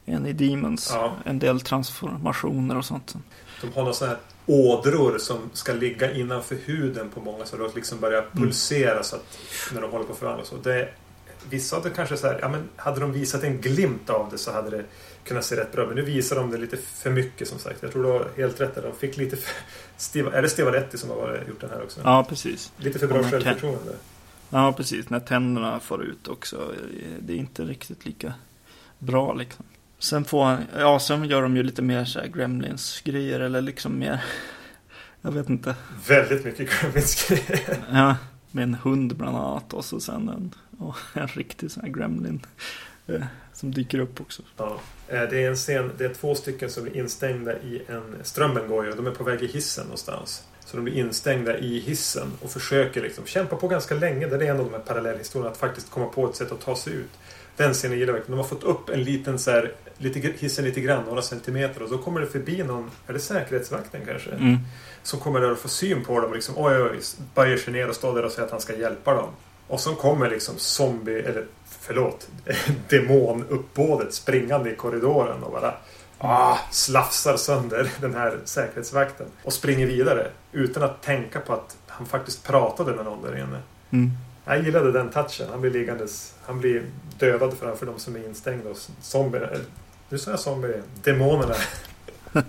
[0.07, 0.91] än i Demons.
[0.95, 1.13] Ja.
[1.25, 3.15] En del transformationer och sånt.
[3.61, 7.71] De har några sådana här ådror som ska ligga innanför huden på många så de
[7.75, 9.39] liksom börjar pulsera så att
[9.75, 10.53] när de håller på att förvandlas.
[10.53, 10.89] Och det,
[11.51, 14.39] vissa av det kanske så här, ja men hade de visat en glimt av det
[14.39, 14.85] så hade det
[15.29, 15.87] kunnat se rätt bra.
[15.87, 17.83] Men nu visar de det lite för mycket som sagt.
[17.83, 18.83] Jag tror du har helt rätt där.
[18.83, 19.55] De fick lite för...
[19.97, 22.01] Stiva, är det Stivaletti som har gjort den här också?
[22.05, 22.73] Ja, precis.
[22.77, 23.93] Lite för bra Och självförtroende.
[24.51, 25.11] Ja, precis.
[25.11, 26.73] När tänderna får ut också.
[27.21, 28.33] Det är inte riktigt lika
[28.99, 29.65] bra liksom.
[29.99, 33.99] Sen får han, ja sen gör de ju lite mer så här Gremlins-grejer eller liksom
[33.99, 34.25] mer,
[35.23, 35.75] jag vet inte.
[36.09, 37.79] Väldigt mycket Gremlins-grejer.
[37.93, 38.17] Ja,
[38.51, 42.47] med en hund bland annat och så sen en, ja, en riktig sån här Gremlin
[43.53, 44.43] som dyker upp också.
[44.57, 44.81] Ja.
[45.09, 48.17] Eh, Det är en scen, det är två stycken som blir instängda i en...
[48.23, 50.43] Strömmen går ju de är på väg i hissen någonstans.
[50.65, 54.27] Så de blir instängda i hissen och försöker liksom kämpa på ganska länge.
[54.27, 55.51] Det är en av de här parallellhistorierna.
[55.51, 57.11] Att faktiskt komma på ett sätt att ta sig ut.
[57.57, 58.37] Den scenen gillar jag verkligen.
[58.39, 61.83] De har fått upp en liten så här, lite, hissen lite grann, några centimeter.
[61.83, 64.31] Och så kommer det förbi någon, är det säkerhetsvakten kanske?
[64.31, 64.59] Mm.
[65.03, 67.01] Som kommer där och får syn på dem och liksom oj, oj, oj,
[67.35, 69.29] böjer sig ner och står där och säger att han ska hjälpa dem.
[69.69, 71.47] Och så kommer liksom zombie, eller
[71.89, 72.29] förlåt,
[72.89, 75.75] demonuppbådet springande i korridoren och bara
[76.19, 79.27] ah, slafsar sönder den här säkerhetsvakten.
[79.43, 83.63] Och springer vidare utan att tänka på att han faktiskt pratade med någon där inne.
[83.91, 84.11] Mm.
[84.45, 85.47] Jag gillade den touchen.
[85.51, 86.35] Han blir liggandes.
[86.47, 86.83] Han blir
[87.19, 88.71] dödad framför de som är instängda.
[88.71, 89.65] Och zombie, eller,
[90.09, 90.83] nu sa jag zombie.
[91.03, 91.55] Demonerna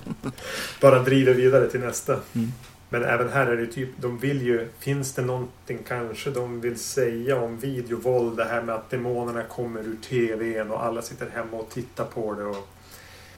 [0.82, 2.20] bara driver vidare till nästa.
[2.34, 2.52] Mm.
[2.90, 6.80] Men även här är det typ, de vill ju, finns det någonting kanske de vill
[6.80, 8.38] säga om videovåld?
[8.38, 12.34] Det här med att demonerna kommer ur TVn och alla sitter hemma och tittar på
[12.34, 12.44] det.
[12.44, 12.70] Och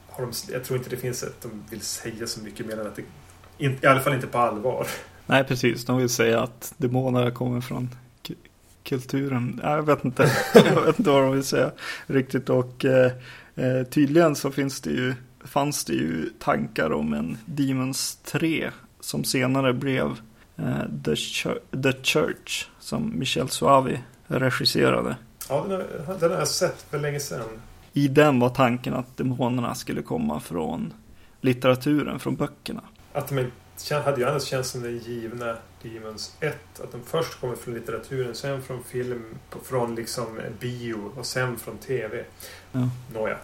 [0.06, 2.86] har de, jag tror inte det finns att de vill säga så mycket mer än
[2.86, 3.02] att det,
[3.58, 4.86] in, i alla fall inte på allvar.
[5.26, 5.84] Nej, precis.
[5.84, 7.90] De vill säga att demonerna kommer från
[8.82, 9.60] kulturen.
[9.62, 10.30] Nej, Jag vet inte.
[10.54, 11.70] jag vet inte vad de vill säga
[12.06, 12.48] riktigt.
[12.48, 13.12] Och eh,
[13.54, 18.70] eh, tydligen så finns det ju, fanns det ju tankar om en Demons 3
[19.02, 20.20] som senare blev
[20.56, 25.16] eh, The, Chur- The Church som Michel Suavi regisserade.
[25.48, 27.48] Ja, den har, den har jag sett för länge sedan.
[27.92, 30.92] I den var tanken att demonerna skulle komma från
[31.40, 32.82] litteraturen, från böckerna.
[33.12, 33.50] Att de
[34.04, 36.80] hade ju annars känts som den givna Demons 1.
[36.80, 39.24] Att de först kommer från litteraturen, sen från film,
[39.64, 42.24] från liksom bio och sen från TV.
[42.72, 42.88] Ja.
[43.14, 43.36] Nåja.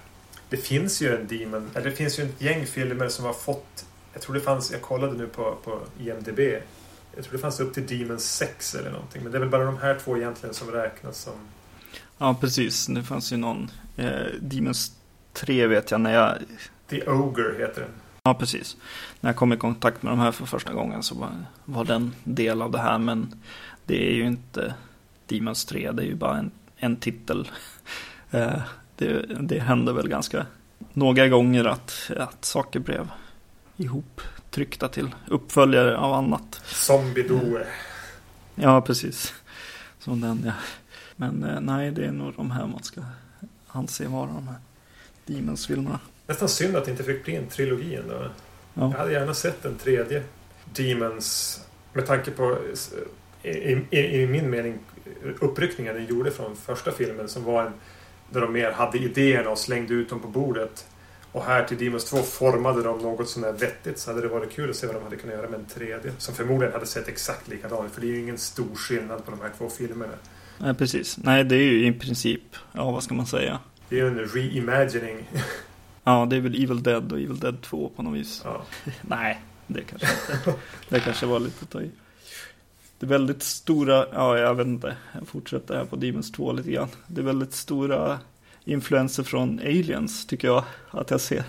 [0.50, 3.84] Det finns ju en Demon, eller det finns ju ett gäng filmer som har fått
[4.18, 6.40] jag tror det fanns, jag kollade nu på, på IMDB.
[7.14, 9.22] Jag tror det fanns upp till Demon 6 eller någonting.
[9.22, 11.32] Men det är väl bara de här två egentligen som räknas som...
[12.18, 12.86] Ja, precis.
[12.86, 13.70] Det fanns ju någon.
[13.96, 14.92] Eh, Demons
[15.32, 16.38] 3 vet jag när jag...
[16.88, 17.90] The Ogre heter den.
[18.22, 18.76] Ja, precis.
[19.20, 21.30] När jag kom i kontakt med de här för första gången så var,
[21.64, 22.98] var den del av det här.
[22.98, 23.42] Men
[23.86, 24.74] det är ju inte
[25.26, 25.92] Demons 3.
[25.92, 27.50] Det är ju bara en, en titel.
[28.30, 28.60] Eh,
[28.96, 30.46] det, det hände väl ganska
[30.92, 33.10] några gånger att, att saker blev
[33.78, 34.20] ihop
[34.50, 36.60] tryckta till uppföljare av annat.
[36.64, 37.66] Zombie Doe.
[38.54, 39.34] Ja, precis.
[39.98, 40.52] Som den ja.
[41.16, 43.00] Men eh, nej, det är nog de här man ska
[43.68, 44.56] anse vara de här
[45.26, 46.00] Demons-filmerna.
[46.26, 48.14] Nästan synd att det inte fick bli en trilogi ändå.
[48.14, 48.30] Ja.
[48.74, 50.22] Jag hade gärna sett en tredje
[50.64, 51.60] Demons.
[51.92, 52.58] Med tanke på,
[53.42, 53.48] i,
[53.90, 54.78] i, i min mening,
[55.40, 57.72] uppryckningen den gjorde från första filmen som var en
[58.30, 60.86] där de mer hade idéerna och slängde ut dem på bordet.
[61.32, 64.52] Och här till Demons 2 formade de något som är vettigt så hade det varit
[64.52, 66.12] kul att se vad de hade kunnat göra med en tredje.
[66.18, 69.30] Som förmodligen hade sett exakt likadan ut för det är ju ingen stor skillnad på
[69.30, 70.12] de här två filmerna.
[70.58, 71.18] Nej, precis.
[71.18, 73.58] Nej, det är ju i princip, ja vad ska man säga?
[73.88, 75.30] Det är ju en reimagining.
[76.04, 78.42] Ja, det är väl Evil Dead och Evil Dead 2 på något vis.
[78.44, 78.62] Ja.
[79.00, 80.54] Nej, det kanske inte.
[80.88, 81.90] Det kanske var lite att ta i.
[82.98, 86.70] Det är väldigt stora, ja jag vet inte, jag fortsätter här på Demons 2 lite
[86.70, 86.88] grann.
[87.06, 88.18] Det är väldigt stora
[88.68, 91.44] influenser från aliens tycker jag att jag ser.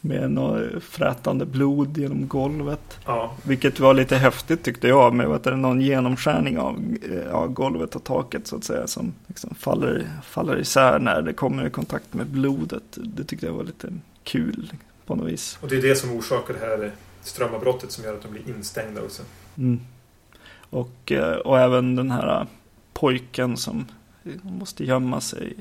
[0.00, 2.98] Med något frätande blod genom golvet.
[3.06, 3.36] ja.
[3.42, 6.96] Vilket var lite häftigt tyckte jag med vet du, någon genomskärning av
[7.30, 8.86] ja, golvet och taket så att säga.
[8.86, 12.82] Som liksom faller, faller isär när det kommer i kontakt med blodet.
[12.94, 13.92] Det tyckte jag var lite
[14.24, 14.72] kul
[15.06, 15.58] på något vis.
[15.62, 16.92] Och det är det som orsakar det här
[17.22, 19.22] strömavbrottet som gör att de blir instängda också.
[19.58, 19.80] Mm.
[20.70, 22.46] Och, eh, och även den här
[22.92, 23.86] pojken som
[24.42, 25.56] måste gömma sig.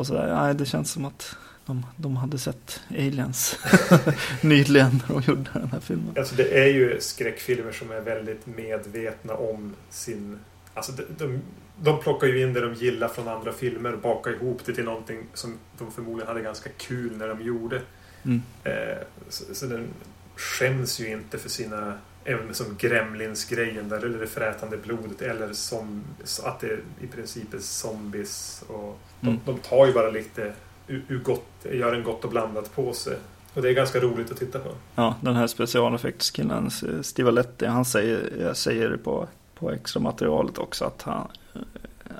[0.00, 0.34] Och sådär.
[0.34, 1.36] Nej, det känns som att
[1.66, 3.58] de, de hade sett aliens
[4.42, 6.14] nyligen när de gjorde den här filmen.
[6.18, 10.38] Alltså det är ju skräckfilmer som är väldigt medvetna om sin...
[10.74, 11.40] Alltså de, de,
[11.82, 14.84] de plockar ju in det de gillar från andra filmer och bakar ihop det till
[14.84, 17.82] någonting som de förmodligen hade ganska kul när de gjorde.
[18.24, 18.42] Mm.
[18.64, 18.98] Eh,
[19.28, 19.88] så, så den
[20.36, 21.98] skäms ju inte för sina...
[22.24, 26.04] Även som Gremlins-grejen där, eller det frätande blodet eller som
[26.44, 28.64] att det i princip är zombies.
[28.66, 29.40] Och de, Mm.
[29.44, 30.52] de tar ju bara lite
[30.86, 33.16] ur, ur gott, gör en gott och blandat påse.
[33.54, 34.70] Och det är ganska roligt att titta på.
[34.94, 40.58] Ja, den här specialeffektskillen, eh, Stivaletti, han säger, jag säger det på, på extra materialet
[40.58, 41.60] också att han, eh,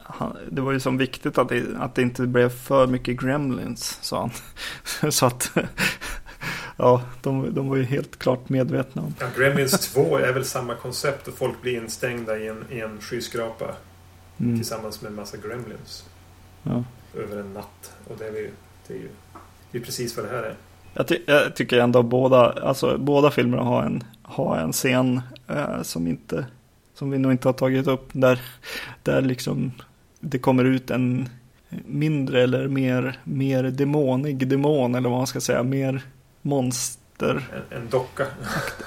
[0.04, 3.98] han, det var ju så viktigt att det, att det inte blev för mycket gremlins,
[4.02, 4.20] sa
[5.00, 5.12] han.
[5.12, 5.50] så att,
[6.80, 9.14] ja, de, de var ju helt klart medvetna om.
[9.20, 13.00] Ja, Gremlins 2 är väl samma koncept och folk blir instängda i en, i en
[13.00, 13.74] skyskrapa
[14.40, 14.56] Mm.
[14.56, 16.04] tillsammans med en massa Gremlins
[16.62, 16.84] Ja.
[17.14, 17.92] över en natt.
[18.08, 18.50] Och det är, ju,
[18.86, 19.08] det är ju
[19.72, 20.54] det är precis vad det här är.
[20.94, 25.82] Jag, ty jag tycker ändå båda, alltså båda filmerna har en, har en scen eh,
[25.82, 26.46] som inte,
[26.94, 28.40] som vi nog inte har tagit upp, där,
[29.02, 29.72] där liksom
[30.20, 31.28] det kommer ut en
[31.86, 36.02] mindre eller mer, mer demonig demon, eller vad man ska säga, mer
[37.20, 37.48] akter.
[37.70, 38.26] En, en docka.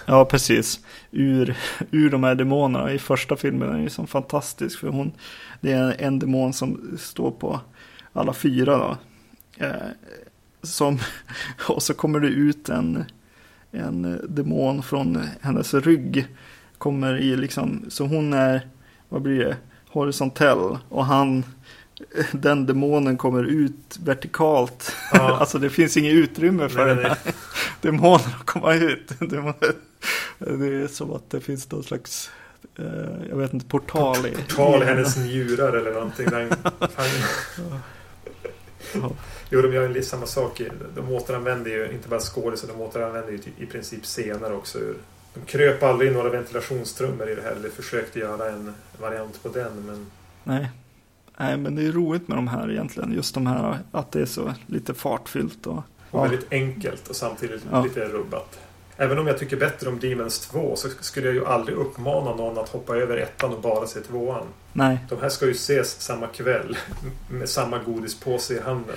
[0.06, 0.80] Ja, precis.
[1.12, 1.58] Ur,
[1.92, 4.80] ur de här demonerna i första filmen är ju så fantastisk.
[4.80, 5.12] För hon,
[5.62, 7.60] det är en demon som står på
[8.14, 8.98] alla fyra då.
[9.66, 9.72] Eh,
[10.62, 11.00] som,
[11.68, 13.06] och så kommer det ut en,
[13.72, 16.28] en demon från hennes rygg.
[16.78, 18.68] Kommer i liksom, så hon är,
[19.10, 19.58] vad blir det,
[19.90, 20.78] horisontell.
[20.90, 21.46] Och han,
[22.32, 24.96] den demonen kommer ut vertikalt.
[25.14, 25.38] Ja.
[25.40, 27.34] alltså det finns inget utrymme för Nej, den nej.
[27.84, 29.12] Här demonen att komma ut.
[30.40, 32.32] Det är som att det finns någon slags,
[32.76, 32.86] eh,
[33.30, 34.36] jag vet inte, portal i.
[34.56, 36.30] Tal i hennes njurar eller någonting.
[36.30, 36.54] Den,
[39.50, 40.62] jo, de gör ju samma sak.
[40.96, 44.80] De återanvänder ju inte bara skådisar, de återanvänder ju typ i princip scener också.
[45.34, 47.52] De kröp aldrig in några ventilationstrummor i det här.
[47.52, 49.86] Eller försökte göra en variant på den.
[49.86, 50.06] Men
[50.44, 50.70] Nej.
[51.38, 53.14] Nej, men det är roligt med de här egentligen.
[53.14, 55.84] Just de här, att det är så lite fartfyllt och...
[56.14, 58.60] Och väldigt enkelt och samtidigt lite rubbat.
[58.98, 62.58] Även om jag tycker bättre om Demons 2 så skulle jag ju aldrig uppmana någon
[62.58, 64.46] att hoppa över ettan och bara se tvåan.
[64.74, 66.78] Nej, De här ska ju ses samma kväll
[67.30, 68.96] med samma godispåse i handen.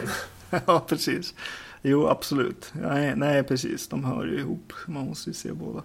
[0.66, 1.34] ja precis.
[1.82, 2.72] Jo, absolut.
[2.72, 3.88] Nej, nej, precis.
[3.88, 4.72] De hör ju ihop.
[4.86, 5.82] Man måste ju se båda.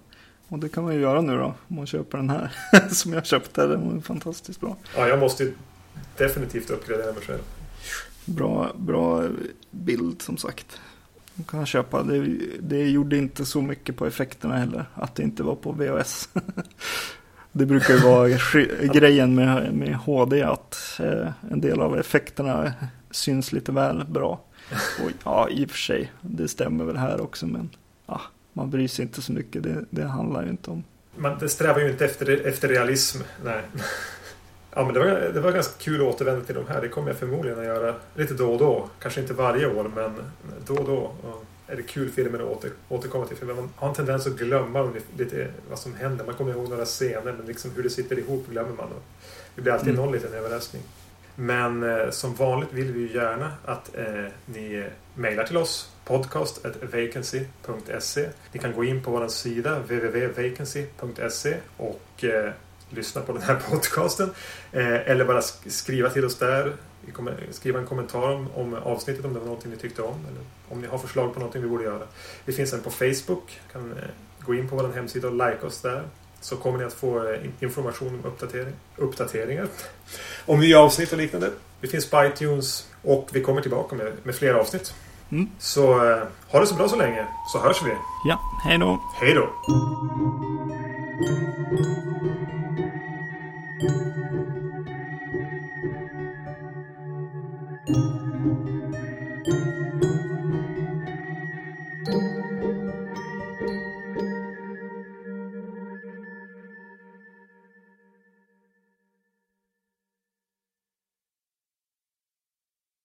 [0.48, 1.54] Och det kan man ju göra nu då.
[1.68, 2.52] Om man köper den här.
[2.92, 3.68] Som jag köpte.
[3.68, 4.78] Den var fantastiskt bra.
[4.96, 5.54] Ja, jag måste ju
[6.18, 7.42] definitivt uppgradera mig själv.
[8.26, 9.28] Bra, bra
[9.72, 10.80] bild som sagt.
[11.52, 12.04] De köpa.
[12.04, 14.86] Det, det gjorde inte så mycket på effekterna heller.
[14.94, 16.30] Att det inte var på VHS.
[17.54, 18.30] Det brukar ju vara
[18.94, 22.74] grejen med, med HD att eh, en del av effekterna
[23.12, 24.42] syns lite väl bra.
[25.04, 27.70] Och ja, i och för sig, det stämmer väl här också men
[28.06, 28.22] ja,
[28.54, 29.64] man bryr sig inte så mycket.
[29.64, 30.84] Det, det handlar ju inte om.
[31.16, 33.20] Man det strävar ju inte efter, efter realism.
[33.44, 33.62] Nej.
[34.76, 36.82] Ja, men det var, det var ganska kul att återvända till de här.
[36.82, 38.90] Det kommer jag förmodligen att göra lite då och då.
[39.00, 40.16] Kanske inte varje år, men
[40.68, 41.12] då och då.
[41.68, 43.38] Är det kul filmer att åter, återkomma till.
[43.38, 46.26] För man har en tendens att glömma lite vad som händer.
[46.26, 48.86] Man kommer ihåg några scener, men liksom hur det sitter ihop glömmer man.
[48.86, 49.02] Och
[49.56, 50.02] det blir alltid Mm.
[50.02, 50.82] någon liten överraskning.
[51.36, 55.92] Men eh, som vanligt vill vi gärna att eh, ni mejlar till oss.
[56.06, 62.52] podcast.vacancy.se Ni kan gå in på vår sida www.vacancy.se och eh,
[62.96, 64.32] lyssna på den här podcasten.
[64.72, 66.74] Eh, eller bara sk- skriva till oss där.
[67.52, 70.16] Skriva en kommentar om, om avsnittet om det var någonting ni tyckte om.
[70.30, 72.04] Eller om ni har förslag på någonting vi borde göra.
[72.46, 73.60] Vi finns även på Facebook.
[73.72, 73.98] kan eh,
[74.46, 76.04] gå in på vår hemsida och like oss där.
[76.42, 79.68] Så kommer ni att få eh, in- information om uppdatering, uppdateringar.
[80.46, 81.50] Om nya avsnitt och liknande.
[81.82, 84.94] Vi finns på iTunes och vi kommer tillbaka med, med fler avsnitt.
[85.32, 85.50] Mm.
[85.60, 85.94] Så
[86.48, 87.92] ha det så bra så länge, så hörs vi.
[88.30, 89.02] Ja, hej då!
[89.20, 89.50] Hej då!